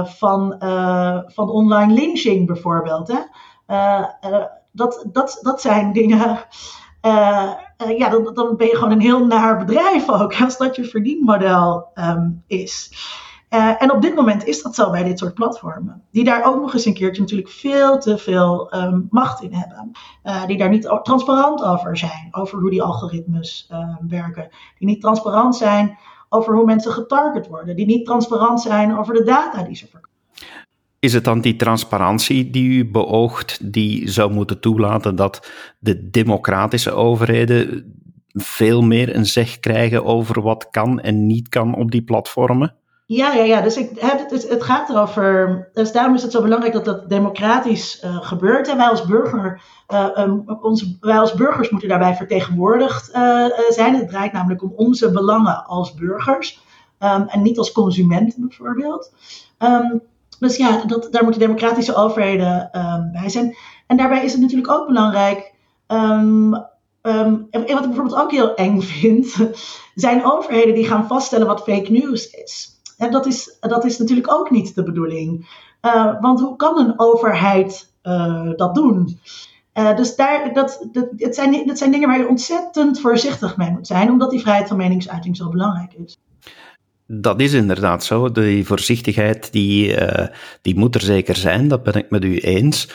van, 0.04 0.56
van 1.26 1.50
online 1.50 1.92
lynching 1.92 2.46
bijvoorbeeld. 2.46 3.08
Hè? 3.08 3.18
Dat, 4.72 5.04
dat, 5.12 5.38
dat 5.42 5.60
zijn 5.60 5.92
dingen 5.92 6.46
uh, 7.04 7.52
ja, 7.98 8.08
dan, 8.08 8.34
dan, 8.34 8.56
ben 8.56 8.66
je 8.66 8.76
gewoon 8.76 8.92
een 8.92 9.00
heel 9.00 9.26
naar 9.26 9.58
bedrijf 9.58 10.08
ook, 10.08 10.34
als 10.44 10.56
dat 10.56 10.76
je 10.76 10.84
verdienmodel 10.84 11.88
um, 11.94 12.42
is. 12.46 12.92
En 13.78 13.92
op 13.92 14.02
dit 14.02 14.14
moment 14.14 14.44
is 14.44 14.62
dat 14.62 14.74
zo 14.74 14.90
bij 14.90 15.04
dit 15.04 15.18
soort 15.18 15.34
platformen. 15.34 16.02
Die 16.10 16.24
daar 16.24 16.44
ook 16.44 16.60
nog 16.60 16.72
eens 16.74 16.84
een 16.84 16.94
keertje 16.94 17.20
natuurlijk 17.20 17.48
veel 17.48 17.98
te 17.98 18.18
veel 18.18 18.74
um, 18.74 19.06
macht 19.10 19.42
in 19.42 19.52
hebben. 19.52 19.90
die 20.46 20.58
daar 20.58 20.68
niet 20.68 21.00
transparant 21.02 21.62
over 21.62 21.96
zijn, 21.96 22.28
over 22.30 22.58
hoe 22.58 22.70
die 22.70 22.82
algoritmes 22.82 23.70
werken. 24.08 24.48
Die 24.78 24.88
niet 24.88 25.00
transparant 25.00 25.56
zijn 25.56 25.98
over 26.28 26.54
hoe 26.54 26.64
mensen 26.64 26.92
getarget 26.92 27.48
worden. 27.48 27.76
Die 27.76 27.86
niet 27.86 28.04
transparant 28.04 28.60
zijn 28.60 28.98
over 28.98 29.14
de 29.14 29.24
data 29.24 29.62
die 29.62 29.76
ze 29.76 29.86
verkopen. 29.86 30.10
Is 31.04 31.12
het 31.12 31.24
dan 31.24 31.40
die 31.40 31.56
transparantie 31.56 32.50
die 32.50 32.68
u 32.68 32.90
beoogt, 32.90 33.72
die 33.72 34.10
zou 34.10 34.32
moeten 34.32 34.60
toelaten 34.60 35.16
dat 35.16 35.50
de 35.78 36.10
democratische 36.10 36.92
overheden 36.92 37.92
veel 38.32 38.82
meer 38.82 39.16
een 39.16 39.26
zeg 39.26 39.60
krijgen 39.60 40.04
over 40.04 40.42
wat 40.42 40.70
kan 40.70 41.00
en 41.00 41.26
niet 41.26 41.48
kan 41.48 41.74
op 41.74 41.90
die 41.90 42.02
platformen? 42.02 42.74
Ja, 43.06 43.32
ja, 43.32 43.42
ja. 43.42 43.60
Dus 43.60 43.76
ik, 43.76 43.90
het, 43.98 44.48
het, 44.48 44.62
gaat 44.62 44.88
erover. 44.90 45.68
Dus 45.72 45.92
daarom 45.92 46.14
is 46.14 46.22
het 46.22 46.32
zo 46.32 46.42
belangrijk 46.42 46.72
dat 46.72 46.84
dat 46.84 47.08
democratisch 47.08 48.02
uh, 48.04 48.16
gebeurt. 48.20 48.68
En 48.68 48.76
wij 48.76 48.88
als, 48.88 49.04
burger, 49.04 49.60
um, 50.18 50.44
onze, 50.60 50.96
wij 51.00 51.18
als 51.18 51.34
burgers 51.34 51.70
moeten 51.70 51.88
daarbij 51.88 52.14
vertegenwoordigd 52.14 53.14
uh, 53.14 53.46
zijn. 53.68 53.94
Het 53.94 54.08
draait 54.08 54.32
namelijk 54.32 54.62
om 54.62 54.72
onze 54.76 55.10
belangen 55.10 55.66
als 55.66 55.94
burgers. 55.94 56.62
Um, 56.98 57.26
en 57.28 57.42
niet 57.42 57.58
als 57.58 57.72
consumenten 57.72 58.40
bijvoorbeeld. 58.48 59.12
Um, 59.58 60.02
dus 60.38 60.56
ja, 60.56 60.84
dat, 60.84 61.08
daar 61.10 61.22
moeten 61.22 61.40
democratische 61.40 61.94
overheden 61.94 62.68
bij 63.12 63.28
zijn. 63.28 63.56
En 63.86 63.96
daarbij 63.96 64.24
is 64.24 64.32
het 64.32 64.40
natuurlijk 64.40 64.70
ook 64.70 64.86
belangrijk. 64.86 65.54
en 65.86 66.50
wat 67.50 67.62
ik 67.62 67.66
bijvoorbeeld 67.66 68.14
ook 68.14 68.30
heel 68.30 68.54
eng 68.54 68.80
vind, 69.00 69.36
zijn 69.94 70.24
overheden 70.24 70.74
die 70.74 70.86
gaan 70.86 71.06
vaststellen 71.06 71.46
wat 71.46 71.62
fake 71.62 71.90
news 71.90 72.30
is. 72.30 72.74
En 72.98 73.10
dat 73.10 73.26
is, 73.26 73.56
dat 73.60 73.84
is 73.84 73.98
natuurlijk 73.98 74.32
ook 74.32 74.50
niet 74.50 74.74
de 74.74 74.82
bedoeling. 74.82 75.46
Uh, 75.82 76.20
want 76.20 76.40
hoe 76.40 76.56
kan 76.56 76.78
een 76.78 76.94
overheid 76.96 77.92
uh, 78.02 78.50
dat 78.56 78.74
doen? 78.74 79.20
Uh, 79.74 79.96
dus 79.96 80.16
daar, 80.16 80.52
dat, 80.52 80.86
dat, 80.92 81.08
het, 81.16 81.34
zijn, 81.34 81.66
dat 81.66 81.78
zijn 81.78 81.90
dingen 81.90 82.08
waar 82.08 82.18
je 82.18 82.28
ontzettend 82.28 83.00
voorzichtig 83.00 83.56
mee 83.56 83.70
moet 83.70 83.86
zijn, 83.86 84.10
omdat 84.10 84.30
die 84.30 84.40
vrijheid 84.40 84.68
van 84.68 84.76
meningsuiting 84.76 85.36
zo 85.36 85.48
belangrijk 85.48 85.92
is. 85.92 86.16
Dat 87.06 87.40
is 87.40 87.52
inderdaad 87.52 88.04
zo. 88.04 88.32
Die 88.32 88.66
voorzichtigheid 88.66 89.52
die, 89.52 89.96
die 90.62 90.76
moet 90.76 90.94
er 90.94 91.00
zeker 91.00 91.36
zijn, 91.36 91.68
dat 91.68 91.82
ben 91.82 91.94
ik 91.94 92.10
met 92.10 92.24
u 92.24 92.38
eens 92.38 92.88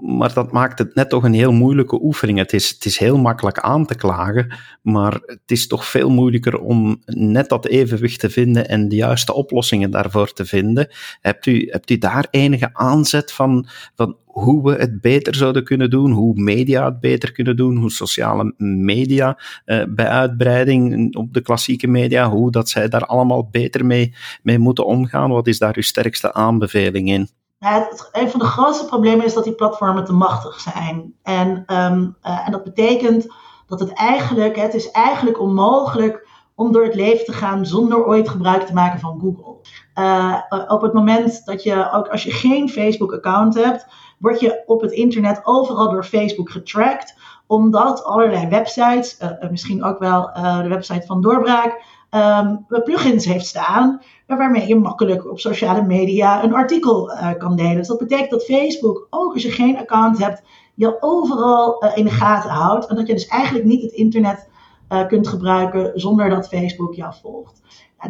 maar 0.00 0.34
dat 0.34 0.52
maakt 0.52 0.78
het 0.78 0.94
net 0.94 1.08
toch 1.08 1.24
een 1.24 1.32
heel 1.32 1.52
moeilijke 1.52 2.02
oefening. 2.02 2.38
Het 2.38 2.52
is, 2.52 2.68
het 2.70 2.84
is 2.84 2.98
heel 2.98 3.18
makkelijk 3.18 3.58
aan 3.58 3.86
te 3.86 3.94
klagen, 3.94 4.54
maar 4.82 5.12
het 5.12 5.40
is 5.46 5.66
toch 5.66 5.86
veel 5.86 6.10
moeilijker 6.10 6.58
om 6.58 7.02
net 7.06 7.48
dat 7.48 7.66
evenwicht 7.66 8.20
te 8.20 8.30
vinden 8.30 8.68
en 8.68 8.88
de 8.88 8.96
juiste 8.96 9.34
oplossingen 9.34 9.90
daarvoor 9.90 10.32
te 10.32 10.44
vinden. 10.44 10.88
Hebt 11.20 11.46
u, 11.46 11.68
hebt 11.70 11.90
u 11.90 11.98
daar 11.98 12.26
enige 12.30 12.70
aanzet 12.72 13.32
van, 13.32 13.68
van 13.94 14.16
hoe 14.24 14.62
we 14.62 14.76
het 14.76 15.00
beter 15.00 15.34
zouden 15.34 15.64
kunnen 15.64 15.90
doen, 15.90 16.10
hoe 16.10 16.34
media 16.34 16.84
het 16.84 17.00
beter 17.00 17.32
kunnen 17.32 17.56
doen, 17.56 17.76
hoe 17.76 17.90
sociale 17.90 18.54
media 18.64 19.38
eh, 19.64 19.82
bij 19.88 20.08
uitbreiding 20.08 21.16
op 21.16 21.32
de 21.32 21.40
klassieke 21.40 21.86
media, 21.86 22.30
hoe 22.30 22.50
dat 22.50 22.68
zij 22.68 22.88
daar 22.88 23.06
allemaal 23.06 23.48
beter 23.50 23.86
mee, 23.86 24.14
mee 24.42 24.58
moeten 24.58 24.86
omgaan? 24.86 25.30
Wat 25.30 25.46
is 25.46 25.58
daar 25.58 25.76
uw 25.76 25.82
sterkste 25.82 26.32
aanbeveling 26.32 27.10
in? 27.10 27.37
Het, 27.58 28.08
een 28.12 28.30
van 28.30 28.40
de 28.40 28.46
grootste 28.46 28.86
problemen 28.86 29.24
is 29.24 29.34
dat 29.34 29.44
die 29.44 29.54
platformen 29.54 30.04
te 30.04 30.12
machtig 30.12 30.60
zijn. 30.60 31.14
En, 31.22 31.48
um, 31.48 32.16
uh, 32.22 32.46
en 32.46 32.52
dat 32.52 32.64
betekent 32.64 33.26
dat 33.66 33.80
het 33.80 33.92
eigenlijk, 33.92 34.56
het 34.56 34.74
is 34.74 34.90
eigenlijk 34.90 35.40
onmogelijk 35.40 36.26
om 36.54 36.72
door 36.72 36.84
het 36.84 36.94
leven 36.94 37.24
te 37.24 37.32
gaan 37.32 37.66
zonder 37.66 38.06
ooit 38.06 38.28
gebruik 38.28 38.62
te 38.62 38.72
maken 38.72 39.00
van 39.00 39.20
Google. 39.20 39.56
Uh, 39.94 40.34
op 40.68 40.82
het 40.82 40.92
moment 40.92 41.44
dat 41.44 41.62
je, 41.62 41.92
ook 41.92 42.08
als 42.08 42.22
je 42.22 42.30
geen 42.30 42.68
Facebook-account 42.68 43.54
hebt, 43.54 43.86
word 44.18 44.40
je 44.40 44.62
op 44.66 44.80
het 44.80 44.92
internet 44.92 45.40
overal 45.42 45.90
door 45.90 46.04
Facebook 46.04 46.50
getracked, 46.50 47.18
omdat 47.46 48.04
allerlei 48.04 48.48
websites, 48.48 49.18
misschien 49.50 49.84
ook 49.84 49.98
wel 49.98 50.30
de 50.62 50.68
website 50.68 51.06
van 51.06 51.20
Doorbraak, 51.20 51.82
um, 52.10 52.66
plugins 52.84 53.24
heeft 53.24 53.46
staan 53.46 54.02
waarmee 54.26 54.66
je 54.66 54.76
makkelijk 54.76 55.30
op 55.30 55.40
sociale 55.40 55.82
media 55.82 56.44
een 56.44 56.54
artikel 56.54 57.10
uh, 57.10 57.32
kan 57.38 57.56
delen. 57.56 57.76
Dus 57.76 57.86
dat 57.86 57.98
betekent 57.98 58.30
dat 58.30 58.44
Facebook, 58.44 59.06
ook 59.10 59.32
als 59.32 59.42
je 59.42 59.50
geen 59.50 59.78
account 59.78 60.18
hebt, 60.18 60.42
je 60.74 61.02
overal 61.02 61.84
uh, 61.84 61.96
in 61.96 62.04
de 62.04 62.10
gaten 62.10 62.50
houdt. 62.50 62.86
En 62.86 62.96
dat 62.96 63.06
je 63.06 63.12
dus 63.12 63.26
eigenlijk 63.26 63.64
niet 63.64 63.82
het 63.82 63.92
internet 63.92 64.48
uh, 64.92 65.06
kunt 65.06 65.28
gebruiken 65.28 65.92
zonder 65.94 66.30
dat 66.30 66.48
Facebook 66.48 66.94
jou 66.94 67.14
volgt. 67.22 67.62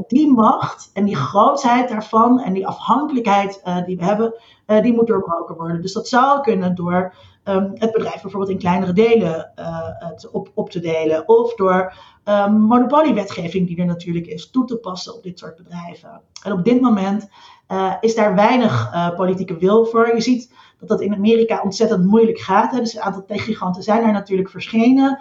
Die 0.06 0.32
macht 0.32 0.90
en 0.92 1.04
die 1.04 1.16
grootheid 1.16 1.88
daarvan 1.88 2.40
en 2.40 2.52
die 2.52 2.66
afhankelijkheid 2.66 3.62
die 3.86 3.96
we 3.96 4.04
hebben, 4.04 4.34
die 4.82 4.94
moet 4.94 5.06
doorbroken 5.06 5.56
worden. 5.56 5.82
Dus 5.82 5.92
dat 5.92 6.08
zou 6.08 6.40
kunnen 6.40 6.74
door 6.74 7.14
um, 7.44 7.70
het 7.74 7.92
bedrijf 7.92 8.22
bijvoorbeeld 8.22 8.52
in 8.52 8.58
kleinere 8.58 8.92
delen 8.92 9.52
te 10.16 10.28
op, 10.32 10.50
op 10.54 10.70
te 10.70 10.80
delen. 10.80 11.28
Of 11.28 11.54
door 11.54 11.94
um, 12.24 12.52
monopoliewetgeving 12.52 13.66
die 13.66 13.78
er 13.78 13.86
natuurlijk 13.86 14.26
is 14.26 14.50
toe 14.50 14.64
te 14.64 14.76
passen 14.76 15.14
op 15.14 15.22
dit 15.22 15.38
soort 15.38 15.56
bedrijven. 15.56 16.20
En 16.42 16.52
op 16.52 16.64
dit 16.64 16.80
moment 16.80 17.28
is 18.00 18.14
daar 18.14 18.34
weinig 18.34 18.90
politieke 19.16 19.56
wil 19.56 19.84
voor. 19.84 20.14
Je 20.14 20.20
ziet 20.20 20.52
dat 20.78 20.88
dat 20.88 21.00
in 21.00 21.14
Amerika 21.14 21.62
ontzettend 21.62 22.04
moeilijk 22.04 22.38
gaat. 22.38 22.70
Hè. 22.70 22.78
Dus 22.78 22.94
een 22.94 23.02
aantal 23.02 23.24
techgiganten 23.24 23.82
zijn 23.82 24.02
daar 24.02 24.12
natuurlijk 24.12 24.50
verschenen 24.50 25.18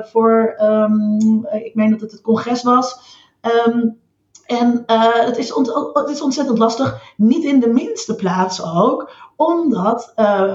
voor, 0.00 0.56
um, 0.62 1.46
ik 1.46 1.74
meen 1.74 1.90
dat 1.90 2.00
het 2.00 2.12
het 2.12 2.20
congres 2.20 2.62
was. 2.62 3.20
Um, 3.66 4.00
en 4.46 4.82
het, 4.86 5.38
is 5.38 5.52
het 5.92 6.08
is 6.08 6.22
ontzettend 6.22 6.58
lastig, 6.58 7.02
niet 7.16 7.44
in 7.44 7.60
de 7.60 7.68
minste 7.68 8.14
plaats 8.14 8.62
ook, 8.74 9.10
omdat 9.36 10.12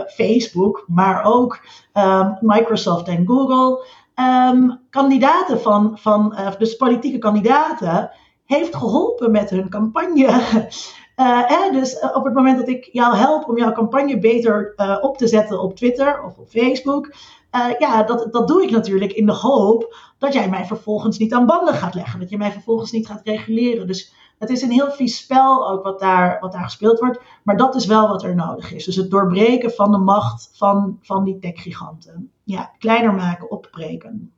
Facebook, 0.07 0.83
maar 0.87 1.23
ook 1.23 1.59
Microsoft 2.39 3.07
en 3.07 3.27
Google 3.27 3.85
um, 4.19 4.79
kandidaten 4.89 5.61
van, 5.61 5.97
van 5.97 6.33
uh, 6.39 6.51
dus 6.57 6.75
politieke 6.75 7.17
kandidaten, 7.17 8.11
heeft 8.45 8.75
geholpen 8.75 9.31
met 9.31 9.49
hun 9.49 9.69
campagne. 9.69 10.29
Uh, 11.17 11.71
dus 11.71 11.99
op 11.99 12.23
het 12.23 12.33
moment 12.33 12.57
dat 12.57 12.67
ik 12.67 12.89
jou 12.91 13.15
help 13.15 13.49
om 13.49 13.57
jouw 13.57 13.71
campagne 13.71 14.19
beter 14.19 14.73
op 15.01 15.17
te 15.17 15.27
zetten 15.27 15.61
op 15.61 15.75
Twitter 15.75 16.23
of 16.23 16.37
op 16.37 16.47
Facebook, 16.49 17.13
ja, 17.79 18.03
dat, 18.03 18.27
dat 18.31 18.47
doe 18.47 18.63
ik 18.63 18.69
natuurlijk 18.69 19.11
in 19.11 19.25
de 19.25 19.33
hoop 19.33 19.95
dat 20.17 20.33
jij 20.33 20.49
mij 20.49 20.65
vervolgens 20.65 21.17
niet 21.17 21.33
aan 21.33 21.45
banden 21.45 21.73
gaat 21.73 21.95
leggen, 21.95 22.19
dat 22.19 22.29
je 22.29 22.37
mij 22.37 22.51
vervolgens 22.51 22.91
niet 22.91 23.07
gaat 23.07 23.21
reguleren. 23.23 23.87
Dus 23.87 24.13
het 24.39 24.49
is 24.49 24.61
een 24.61 24.71
heel 24.71 24.91
vies 24.91 25.17
spel 25.17 25.69
ook 25.69 25.83
wat 25.83 25.99
daar, 25.99 26.37
wat 26.39 26.51
daar 26.51 26.63
gespeeld 26.63 26.99
wordt, 26.99 27.19
maar 27.43 27.57
dat 27.57 27.75
is 27.75 27.85
wel 27.85 28.07
wat 28.07 28.23
er 28.23 28.35
nodig 28.35 28.73
is. 28.73 28.85
Dus 28.85 28.95
het 28.95 29.11
doorbreken 29.11 29.71
van 29.71 29.91
de 29.91 29.97
macht 29.97 30.49
van, 30.53 30.99
van 31.01 31.23
die 31.23 31.39
techgiganten 31.39 32.31
ja, 32.43 32.71
kleiner 32.77 33.13
maken, 33.13 33.51
opbreken. 33.51 34.31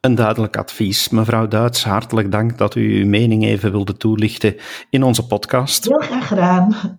Een 0.00 0.14
duidelijk 0.14 0.56
advies. 0.56 1.08
Mevrouw 1.08 1.48
Duits, 1.48 1.84
hartelijk 1.84 2.32
dank 2.32 2.58
dat 2.58 2.74
u 2.74 3.00
uw 3.00 3.06
mening 3.06 3.44
even 3.44 3.70
wilde 3.70 3.96
toelichten 3.96 4.56
in 4.90 5.02
onze 5.02 5.26
podcast. 5.26 5.84
Heel 5.84 6.00
graag 6.00 6.26
gedaan. 6.26 6.96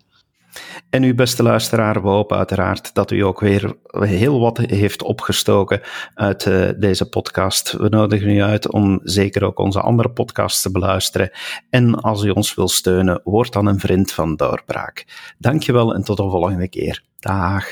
En 0.89 1.03
uw 1.03 1.15
beste 1.15 1.43
luisteraar, 1.43 2.01
we 2.01 2.07
hopen 2.07 2.37
uiteraard 2.37 2.93
dat 2.93 3.11
u 3.11 3.19
ook 3.19 3.39
weer 3.39 3.75
heel 3.91 4.39
wat 4.39 4.57
heeft 4.57 5.03
opgestoken 5.03 5.81
uit 6.13 6.45
uh, 6.45 6.69
deze 6.77 7.09
podcast. 7.09 7.71
We 7.71 7.89
nodigen 7.89 8.29
u 8.29 8.41
uit 8.41 8.71
om 8.71 8.99
zeker 9.03 9.43
ook 9.43 9.59
onze 9.59 9.81
andere 9.81 10.09
podcasts 10.09 10.61
te 10.61 10.71
beluisteren. 10.71 11.31
En 11.69 11.95
als 11.95 12.23
u 12.23 12.29
ons 12.29 12.55
wil 12.55 12.67
steunen, 12.67 13.21
word 13.23 13.53
dan 13.53 13.65
een 13.65 13.79
vriend 13.79 14.11
van 14.11 14.35
Doorbraak. 14.35 15.05
Dankjewel 15.37 15.93
en 15.93 16.03
tot 16.03 16.17
de 16.17 16.23
volgende 16.23 16.69
keer. 16.69 17.03
Dag. 17.19 17.65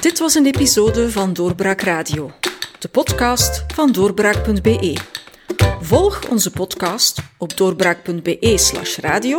Dit 0.00 0.18
was 0.18 0.34
een 0.34 0.46
episode 0.46 1.10
van 1.10 1.32
Doorbraak 1.32 1.80
Radio, 1.80 2.30
de 2.78 2.88
podcast 2.88 3.64
van 3.74 3.92
doorbraak.be. 3.92 4.96
Volg 5.80 6.30
onze 6.30 6.50
podcast 6.50 7.22
op 7.38 7.56
doorbraak.be/slash 7.56 8.98
radio 8.98 9.38